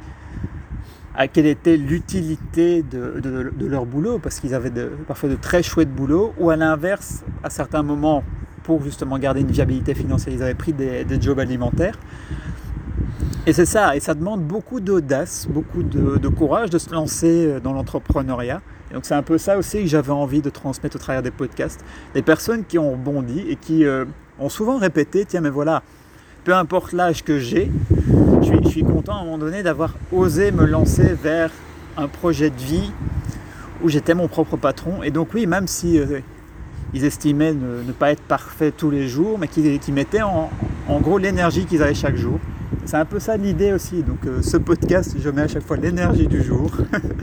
à 1.18 1.28
quelle 1.28 1.46
était 1.46 1.78
l'utilité 1.78 2.84
de, 2.84 3.52
leur 3.66 3.86
boulot, 3.86 4.20
parce 4.20 4.40
qu'ils 4.40 4.54
avaient 4.54 4.72
parfois 5.08 5.30
de 5.30 5.36
très 5.36 5.64
chouettes 5.64 5.94
boulots, 5.94 6.34
ou 6.38 6.50
à 6.50 6.58
l'inverse, 6.58 7.24
à 7.42 7.50
certains 7.50 7.84
moments, 7.84 8.24
pour 8.64 8.84
justement 8.84 9.18
garder 9.18 9.42
une 9.42 9.52
viabilité 9.52 9.96
financière, 9.96 10.34
ils 10.34 10.44
avaient 10.44 10.56
pris 10.56 10.74
des 10.74 11.06
jobs 11.22 11.40
alimentaires. 11.40 11.98
Et 13.48 13.54
c'est 13.54 13.68
ça, 13.68 13.96
et 13.96 14.00
ça 14.00 14.16
demande 14.16 14.42
beaucoup 14.42 14.80
d'audace, 14.80 15.48
beaucoup 15.48 15.84
de, 15.84 16.28
courage 16.30 16.72
de 16.72 16.80
se 16.80 16.92
lancer 16.92 17.46
euh, 17.46 17.60
dans 17.60 17.74
l'entrepreneuriat. 17.74 18.60
Donc 18.92 19.06
c'est 19.06 19.14
un 19.14 19.22
peu 19.22 19.38
ça 19.38 19.56
aussi 19.60 19.82
que 19.82 19.88
j'avais 19.88 20.12
envie 20.12 20.42
de 20.42 20.50
transmettre 20.50 20.96
au 20.96 21.00
travers 21.00 21.22
des 21.22 21.30
podcasts. 21.30 21.86
Des 22.16 22.24
personnes 22.24 22.66
qui 22.66 22.80
ont 22.80 22.94
rebondi 22.94 23.46
et 23.48 23.56
qui 23.56 23.86
euh, 23.86 24.06
ont 24.40 24.50
souvent 24.50 24.80
répété, 24.80 25.26
tiens 25.26 25.42
mais 25.42 25.52
voilà, 25.52 25.84
peu 26.44 26.56
importe 26.56 26.92
l'âge 26.92 27.24
que 27.24 27.38
j'ai, 27.38 27.72
je 28.42 28.68
suis, 28.68 28.84
content 28.84 29.14
à 29.14 29.22
un 29.22 29.26
moment 29.26 29.38
donné 29.38 29.62
d'avoir 29.62 29.94
osé 30.12 30.52
me 30.52 30.66
lancer 30.66 31.14
vers 31.14 31.52
un 31.98 32.08
projet 32.08 32.50
de 32.50 32.58
vie 32.58 32.92
où 33.84 33.90
j'étais 33.90 34.16
mon 34.16 34.28
propre 34.28 34.58
patron. 34.58 35.04
Et 35.04 35.12
donc 35.12 35.36
oui, 35.36 35.46
même 35.46 35.68
si 35.68 36.00
euh, 36.00 36.20
ils 36.96 37.06
estimaient 37.06 37.54
ne, 37.54 37.92
pas 37.92 38.12
être 38.12 38.24
parfaits 38.24 38.76
tous 38.76 38.90
les 38.90 39.08
jours, 39.08 39.38
mais 39.38 39.48
qu'ils 39.48 39.94
mettaient 39.94 40.24
en, 40.24 40.50
en 40.88 41.00
gros 41.00 41.20
l'énergie 41.20 41.66
qu'ils 41.66 41.84
avaient 41.84 41.94
chaque 41.94 42.16
jour. 42.16 42.40
C'est 42.86 42.98
un 42.98 43.06
peu 43.06 43.20
ça 43.20 43.38
l'idée 43.38 43.74
aussi. 43.74 44.04
Donc 44.04 44.26
euh, 44.26 44.42
ce 44.42 44.58
podcast, 44.58 45.16
je 45.22 45.30
mets 45.30 45.42
à 45.42 45.48
chaque 45.48 45.64
fois 45.64 45.78
l'énergie 45.78 46.28
du 46.28 46.44
jour, 46.44 46.72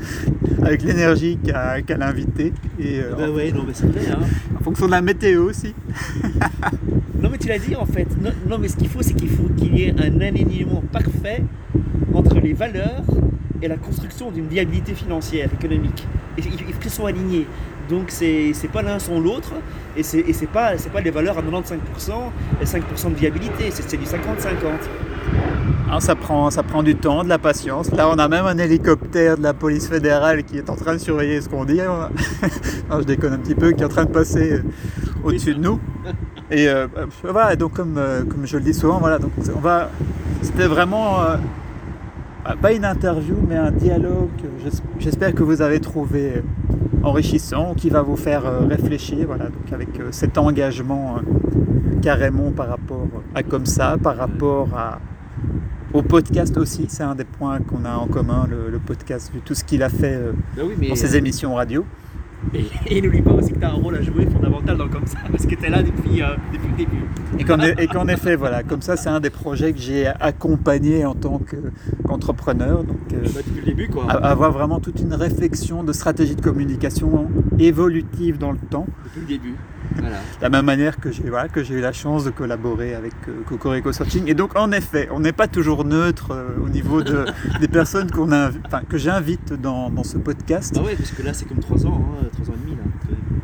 avec 0.62 0.83
l'énergie 0.83 1.38
qu'a 1.44 1.96
l'invité, 1.96 2.52
et 2.78 3.00
euh, 3.00 3.14
Ben 3.16 3.31
ouais, 3.31 3.52
non 3.52 3.64
mais 3.66 3.74
c'est 3.74 3.87
vrai. 3.87 4.11
Hein. 4.11 4.18
en 4.59 4.62
fonction 4.62 4.87
de 4.87 4.92
la 4.92 5.02
météo 5.02 5.44
aussi. 5.44 5.74
Non 7.22 7.28
mais 7.31 7.38
tu 7.38 7.46
l'as 7.46 7.59
dit 7.59 7.76
en 7.76 7.87
fait. 7.87 8.09
Non, 8.20 8.31
non, 8.48 8.59
mais 8.59 8.66
ce 8.66 8.76
qu'il 8.76 8.88
faut, 8.88 9.00
c'est 9.00 9.14
qu'il 9.14 9.31
faut 9.31 9.48
qu'il 9.57 9.78
y 9.78 9.85
ait 9.85 9.94
un 9.96 10.20
alignement 10.20 10.83
parfait 10.90 11.44
entre 12.12 12.40
les 12.40 12.52
valeurs 12.52 13.05
et 13.62 13.68
la 13.68 13.76
construction 13.76 14.33
d'une 14.33 14.48
viabilité 14.48 14.92
financière, 14.92 15.48
économique. 15.55 16.07
Et 16.37 16.42
faut 16.42 16.81
qu'ils 16.81 16.90
soient 16.90 17.11
alignés. 17.11 17.46
Donc 17.88 18.11
c'est 18.11 18.52
pas 18.72 18.83
l'un 18.83 18.98
sans 18.98 19.20
l'autre 19.20 19.52
et 19.96 20.02
c'est 20.02 20.18
et 20.20 20.46
pas 20.52 20.72
pas 20.92 21.00
les 21.00 21.11
valeurs 21.11 21.38
à 21.38 21.42
95% 21.42 21.76
et 22.61 22.64
5% 22.64 23.11
de 23.11 23.14
viabilité, 23.14 23.70
c'est 23.70 23.96
du 23.96 24.05
50-50. 24.05 24.16
Hein, 25.92 26.00
ça, 26.00 26.14
prend, 26.14 26.48
ça 26.48 26.62
prend 26.62 26.83
du 26.83 26.94
temps, 26.94 27.22
de 27.22 27.28
la 27.28 27.37
patience. 27.37 27.92
Là, 27.92 28.09
on 28.09 28.16
a 28.16 28.26
même 28.26 28.46
un 28.46 28.57
hélicoptère 28.57 29.37
de 29.37 29.42
la 29.42 29.52
police 29.52 29.88
fédérale 29.88 30.42
qui 30.42 30.57
est 30.57 30.70
en 30.70 30.74
train 30.74 30.94
de 30.94 30.98
surveiller 30.98 31.42
ce 31.42 31.50
qu'on 31.50 31.66
dit. 31.66 31.81
je 32.90 33.05
déconne 33.05 33.35
un 33.35 33.38
petit 33.38 33.55
peu, 33.55 33.72
qui 33.72 33.83
est 33.83 33.85
en 33.85 33.90
train 33.90 34.07
de 34.07 34.11
passer 34.11 34.52
euh, 34.52 34.62
au-dessus 35.22 35.55
de 35.55 35.61
nous. 35.61 35.78
Et 36.50 36.66
euh, 36.66 36.87
euh, 36.96 37.07
voilà, 37.24 37.57
donc 37.57 37.74
comme, 37.74 38.00
comme 38.26 38.46
je 38.46 38.57
le 38.57 38.62
dis 38.62 38.72
souvent, 38.72 39.00
voilà, 39.00 39.18
donc 39.18 39.33
on 39.55 39.61
va. 39.61 39.90
C'était 40.40 40.66
vraiment 40.66 41.20
euh, 41.20 41.37
ah, 42.46 42.55
pas 42.57 42.72
une 42.72 42.87
interview, 42.87 43.37
mais 43.46 43.57
un 43.57 43.70
dialogue. 43.70 44.31
J'espère 44.98 45.35
que 45.35 45.42
vous 45.42 45.61
avez 45.61 45.78
trouvé 45.78 46.42
enrichissant, 47.02 47.74
qui 47.76 47.90
va 47.90 48.00
vous 48.00 48.16
faire 48.16 48.44
réfléchir. 48.66 49.26
Voilà, 49.26 49.44
donc 49.44 49.70
avec 49.70 49.90
cet 50.11 50.38
engagement 50.38 51.16
carrément 52.00 52.50
par 52.50 52.68
rapport 52.68 53.09
à 53.35 53.42
comme 53.42 53.66
ça, 53.66 53.98
par 54.02 54.16
rapport 54.16 54.68
à 54.74 54.98
au 55.92 56.02
podcast 56.02 56.57
aussi, 56.57 56.87
c'est 56.88 57.02
un 57.02 57.14
des 57.14 57.24
points 57.24 57.59
qu'on 57.61 57.85
a 57.85 57.94
en 57.94 58.07
commun, 58.07 58.46
le, 58.50 58.70
le 58.70 58.78
podcast, 58.78 59.31
vu 59.33 59.40
tout 59.44 59.55
ce 59.55 59.64
qu'il 59.64 59.83
a 59.83 59.88
fait 59.88 60.14
euh, 60.14 60.33
Ben 60.57 60.64
oui, 60.66 60.74
mais 60.78 60.88
dans 60.88 60.94
ses 60.96 61.16
émissions 61.16 61.55
radio. 61.55 61.85
et, 62.55 62.64
et 62.87 63.00
n'oublie 63.00 63.22
pas 63.22 63.33
aussi 63.33 63.52
que 63.52 63.59
tu 63.59 63.64
as 63.64 63.70
un 63.70 63.74
rôle 63.74 63.94
à 63.96 64.02
jouer 64.02 64.26
fondamental 64.26 64.76
dans 64.76 64.88
comme 64.88 65.07
ça 65.07 65.18
parce 65.31 65.46
que 65.46 65.55
tu 65.55 65.64
es 65.64 65.70
là 65.70 65.83
depuis, 65.83 66.22
euh, 66.22 66.26
depuis 66.52 66.68
le 66.70 66.76
début. 66.76 67.05
Et 67.38 67.44
qu'en 67.44 67.61
et 67.61 67.87
qu'en 67.87 68.09
effet, 68.09 68.35
voilà, 68.37 68.62
comme 68.64 68.83
ça, 68.83 68.96
c'est 68.96 69.09
un 69.09 69.20
des 69.20 69.31
projets 69.31 69.72
que 69.72 69.78
j'ai 69.78 70.07
accompagné 70.09 71.05
en 71.05 71.14
tant 71.14 71.38
que- 71.38 71.57
qu'entrepreneur. 72.05 72.83
donc, 72.85 72.96
euh, 73.12 73.18
Bah, 73.35 73.40
depuis 73.46 73.61
le 73.61 73.66
début 73.66 73.88
quoi. 73.88 74.11
avoir 74.11 74.50
vraiment 74.50 74.81
toute 74.81 74.98
une 75.00 75.14
réflexion 75.14 75.85
de 75.85 75.92
stratégie 75.92 76.35
de 76.35 76.40
communication 76.40 77.28
évolutive 77.61 78.38
dans 78.38 78.52
le 78.52 78.59
temps. 78.70 78.87
Depuis 79.05 79.20
le 79.20 79.26
début. 79.26 79.55
Voilà. 79.98 80.16
De 80.16 80.42
la 80.42 80.48
même 80.48 80.64
manière 80.64 80.98
que 80.98 81.11
j'ai 81.11 81.22
voilà, 81.22 81.48
que 81.48 81.62
j'ai 81.62 81.74
eu 81.74 81.81
la 81.81 81.92
chance 81.92 82.24
de 82.24 82.31
collaborer 82.31 82.94
avec 82.94 83.12
euh, 83.28 83.42
Cocorico 83.46 83.92
Searching. 83.92 84.24
Et 84.28 84.35
donc, 84.35 84.57
en 84.57 84.72
effet, 84.72 85.09
on 85.12 85.20
n'est 85.20 85.33
pas 85.33 85.48
toujours 85.48 85.85
neutre 85.85 86.33
euh, 86.33 86.64
au 86.64 86.68
niveau 86.68 87.02
de, 87.02 87.24
des 87.61 87.68
personnes 87.68 88.11
qu'on 88.11 88.28
que 88.88 88.98
j'invite 88.98 89.52
dans, 89.52 89.90
dans 89.90 90.05
ce 90.05 90.18
podcast. 90.18 90.74
Bah 90.74 90.83
ouais, 90.83 90.96
parce 90.96 91.11
que 91.11 91.22
là 91.22 91.35
c'est 91.35 91.44
comme 91.46 91.59
3 91.61 91.87
ans, 91.87 92.05
hein, 92.20 92.26
3 92.33 92.50
ans 92.50 92.52
et 92.57 92.66
demi 92.66 92.76
là. 92.76 92.83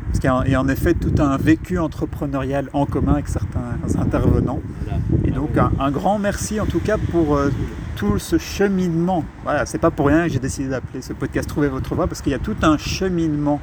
Parce 0.07 0.19
qu'il 0.19 0.29
y 0.29 0.33
a, 0.33 0.43
il 0.45 0.51
y 0.51 0.55
a 0.55 0.61
en 0.61 0.67
effet 0.67 0.95
tout 0.95 1.13
un 1.21 1.37
vécu 1.37 1.77
entrepreneurial 1.77 2.69
en 2.73 2.85
commun 2.85 3.13
avec 3.13 3.27
certains 3.27 3.77
intervenants. 3.99 4.61
Voilà. 4.83 4.99
Et 5.25 5.31
donc 5.31 5.55
un, 5.57 5.71
un 5.79 5.91
grand 5.91 6.17
merci 6.17 6.59
en 6.59 6.65
tout 6.65 6.79
cas 6.79 6.97
pour 7.11 7.35
euh, 7.35 7.51
tout 7.95 8.17
ce 8.17 8.37
cheminement. 8.37 9.23
Voilà, 9.43 9.65
c'est 9.65 9.77
pas 9.77 9.91
pour 9.91 10.07
rien 10.07 10.25
que 10.25 10.33
j'ai 10.33 10.39
décidé 10.39 10.69
d'appeler 10.69 11.01
ce 11.01 11.13
podcast 11.13 11.47
Trouver 11.47 11.67
votre 11.67 11.95
voie 11.95 12.07
parce 12.07 12.21
qu'il 12.21 12.31
y 12.31 12.35
a 12.35 12.39
tout 12.39 12.55
un 12.61 12.77
cheminement 12.77 13.61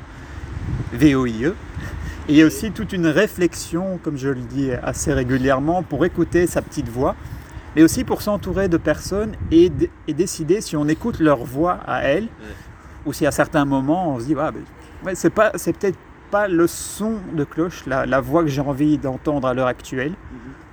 VOIE. 0.92 1.52
Et 2.28 2.32
il 2.32 2.36
y 2.38 2.42
a 2.42 2.46
aussi 2.46 2.72
toute 2.72 2.92
une 2.92 3.06
réflexion, 3.06 4.00
comme 4.02 4.16
je 4.16 4.28
le 4.28 4.40
dis 4.40 4.72
assez 4.82 5.12
régulièrement, 5.12 5.84
pour 5.84 6.04
écouter 6.04 6.48
sa 6.48 6.60
petite 6.60 6.88
voix, 6.88 7.14
mais 7.76 7.82
aussi 7.82 8.02
pour 8.02 8.20
s'entourer 8.20 8.68
de 8.68 8.76
personnes 8.76 9.36
et, 9.52 9.70
décider 10.08 10.60
si 10.60 10.76
on 10.76 10.88
écoute 10.88 11.20
leur 11.20 11.44
voix 11.44 11.78
à 11.86 12.02
elles, 12.02 12.28
ou 13.04 13.12
si 13.12 13.26
à 13.26 13.30
certains 13.30 13.64
moments 13.64 14.14
on 14.14 14.20
se 14.20 14.24
dit, 14.24 14.34
Ah, 14.38 14.50
ben, 14.50 14.62
Ouais, 15.04 15.14
c'est 15.14 15.30
peut-être 15.30 15.98
pas 16.30 16.48
le 16.48 16.66
son 16.66 17.18
de 17.34 17.44
cloche, 17.44 17.84
la, 17.86 18.06
la 18.06 18.20
voix 18.20 18.42
que 18.42 18.48
j'ai 18.48 18.60
envie 18.60 18.98
d'entendre 18.98 19.46
à 19.46 19.54
l'heure 19.54 19.68
actuelle. 19.68 20.14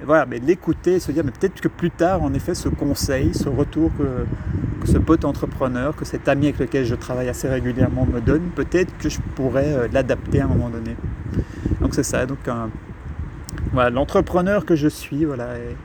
Et 0.01 0.05
voilà, 0.05 0.25
mais 0.25 0.39
l'écouter, 0.39 0.99
se 0.99 1.11
dire, 1.11 1.23
mais 1.23 1.31
peut-être 1.31 1.61
que 1.61 1.67
plus 1.67 1.91
tard, 1.91 2.23
en 2.23 2.33
effet, 2.33 2.55
ce 2.55 2.67
conseil, 2.67 3.33
ce 3.33 3.47
retour 3.47 3.91
que, 3.97 4.25
que 4.81 4.87
ce 4.87 4.97
pote 4.97 5.23
entrepreneur, 5.23 5.95
que 5.95 6.03
cet 6.03 6.27
ami 6.27 6.47
avec 6.47 6.59
lequel 6.59 6.85
je 6.85 6.95
travaille 6.95 7.29
assez 7.29 7.47
régulièrement 7.47 8.05
me 8.05 8.21
donne, 8.21 8.49
peut-être 8.55 8.97
que 8.97 9.09
je 9.09 9.19
pourrais 9.35 9.73
euh, 9.73 9.87
l'adapter 9.91 10.41
à 10.41 10.45
un 10.45 10.47
moment 10.47 10.69
donné. 10.69 10.95
Donc 11.81 11.93
c'est 11.95 12.03
ça. 12.03 12.25
Donc 12.25 12.39
voilà, 13.73 13.89
l'entrepreneur 13.89 14.65
que 14.65 14.75
je 14.75 14.87
suis, 14.87 15.25
voilà, 15.25 15.57
est, 15.57 15.75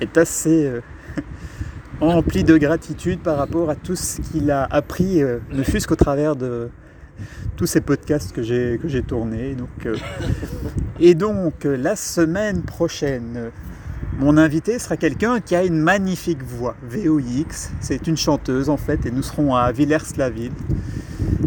est 0.00 0.18
assez 0.18 0.66
euh, 0.66 0.80
rempli 2.00 2.44
de 2.44 2.56
gratitude 2.56 3.20
par 3.20 3.36
rapport 3.36 3.70
à 3.70 3.76
tout 3.76 3.96
ce 3.96 4.20
qu'il 4.20 4.50
a 4.50 4.64
appris, 4.64 5.22
euh, 5.22 5.38
ne 5.52 5.62
fût-ce 5.62 5.86
qu'au 5.86 5.96
travers 5.96 6.36
de 6.36 6.68
tous 7.56 7.66
ces 7.66 7.80
podcasts 7.80 8.32
que 8.32 8.42
j'ai 8.42 8.78
que 8.80 8.88
j'ai 8.88 9.02
tournés. 9.02 9.54
Donc, 9.54 9.86
euh, 9.86 9.96
et 11.00 11.14
donc 11.14 11.64
la 11.64 11.96
semaine 11.96 12.62
prochaine, 12.62 13.50
mon 14.18 14.36
invité 14.36 14.78
sera 14.78 14.96
quelqu'un 14.96 15.40
qui 15.40 15.54
a 15.54 15.64
une 15.64 15.78
magnifique 15.78 16.42
voix, 16.42 16.76
VOX. 16.82 17.70
C'est 17.80 18.06
une 18.06 18.16
chanteuse 18.16 18.68
en 18.68 18.76
fait, 18.76 19.06
et 19.06 19.10
nous 19.10 19.22
serons 19.22 19.54
à 19.54 19.70
Villers-la-Ville. 19.70 20.52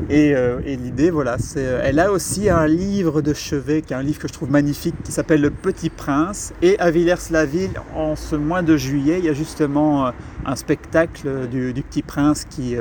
Et, 0.09 0.35
euh, 0.35 0.61
et 0.65 0.77
l'idée, 0.77 1.11
voilà, 1.11 1.37
c'est, 1.37 1.65
euh, 1.65 1.81
elle 1.83 1.99
a 1.99 2.11
aussi 2.11 2.49
un 2.49 2.67
livre 2.67 3.21
de 3.21 3.33
chevet, 3.33 3.81
qui 3.81 3.93
est 3.93 3.95
un 3.95 4.03
livre 4.03 4.19
que 4.19 4.27
je 4.27 4.33
trouve 4.33 4.49
magnifique, 4.49 4.95
qui 5.03 5.11
s'appelle 5.11 5.41
Le 5.41 5.51
Petit 5.51 5.89
Prince. 5.89 6.53
Et 6.61 6.79
à 6.79 6.91
Villers-la-Ville, 6.91 7.73
en 7.95 8.15
ce 8.15 8.35
mois 8.35 8.61
de 8.61 8.77
juillet, 8.77 9.19
il 9.19 9.25
y 9.25 9.29
a 9.29 9.33
justement 9.33 10.07
euh, 10.07 10.11
un 10.45 10.55
spectacle 10.55 11.47
du, 11.49 11.73
Petit 11.73 12.03
Prince 12.03 12.45
qui 12.45 12.75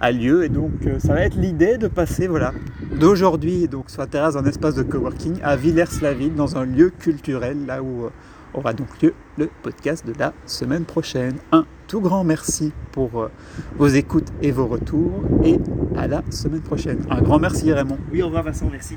a 0.00 0.12
lieu. 0.12 0.44
Et 0.44 0.48
donc, 0.48 0.72
ça 0.98 1.14
va 1.14 1.22
être 1.22 1.36
l'idée 1.36 1.76
de 1.76 1.88
passer, 1.88 2.28
voilà, 2.28 2.52
d'aujourd'hui, 3.00 3.66
donc 3.66 3.90
sur 3.90 4.00
la 4.00 4.06
terrasse 4.06 4.34
d'un 4.34 4.44
espace 4.44 4.74
de 4.74 4.82
coworking, 4.82 5.38
à 5.42 5.56
Villers-la-Ville, 5.56 6.34
dans 6.34 6.56
un 6.56 6.64
lieu 6.64 6.90
culturel, 6.90 7.66
là 7.66 7.82
où 7.82 8.08
aura 8.54 8.72
donc 8.72 9.02
lieu 9.02 9.14
le 9.36 9.48
podcast 9.62 10.06
de 10.06 10.12
la 10.18 10.32
semaine 10.46 10.84
prochaine. 10.84 11.36
Un 11.52 11.64
tout 11.88 12.00
grand 12.00 12.22
merci 12.22 12.72
pour 12.92 13.22
euh, 13.22 13.30
vos 13.76 13.88
écoutes 13.88 14.30
et 14.42 14.52
vos 14.52 14.66
retours 14.66 15.22
et 15.42 15.58
à 15.96 16.06
la 16.06 16.22
semaine 16.30 16.60
prochaine. 16.60 16.98
Un 17.10 17.22
grand 17.22 17.38
merci 17.38 17.72
Raymond. 17.72 17.98
Oui, 18.12 18.22
au 18.22 18.26
revoir 18.26 18.44
Vincent, 18.44 18.68
merci. 18.70 18.94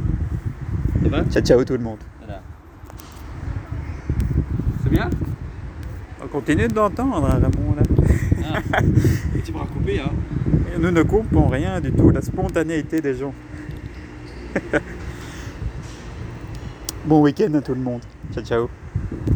Ciao 1.32 1.41
ciao 1.41 1.63
tout 1.63 1.73
le 1.73 1.80
monde. 1.80 1.99
Voilà. 2.19 2.41
C'est 4.84 4.89
bien? 4.89 5.10
On 6.23 6.27
continue 6.27 6.67
d'entendre 6.67 7.25
hein, 7.25 7.39
Raymond 7.41 7.75
là. 7.75 7.84
Et 9.36 9.41
tu 9.41 9.51
pourras 9.54 9.65
couper, 9.65 9.99
hein 9.99 10.12
Et 10.75 10.80
Nous 10.80 10.91
ne 10.91 11.04
coupons 11.04 11.47
rien 11.47 11.80
du 11.80 11.91
tout, 11.91 12.10
la 12.10 12.21
spontanéité 12.21 12.99
des 13.01 13.15
gens. 13.15 13.34
bon 17.06 17.21
week-end 17.21 17.54
à 17.54 17.62
tout 17.62 17.73
le 17.73 17.82
monde. 17.82 18.01
Ciao 18.34 18.43
ciao. 18.43 18.69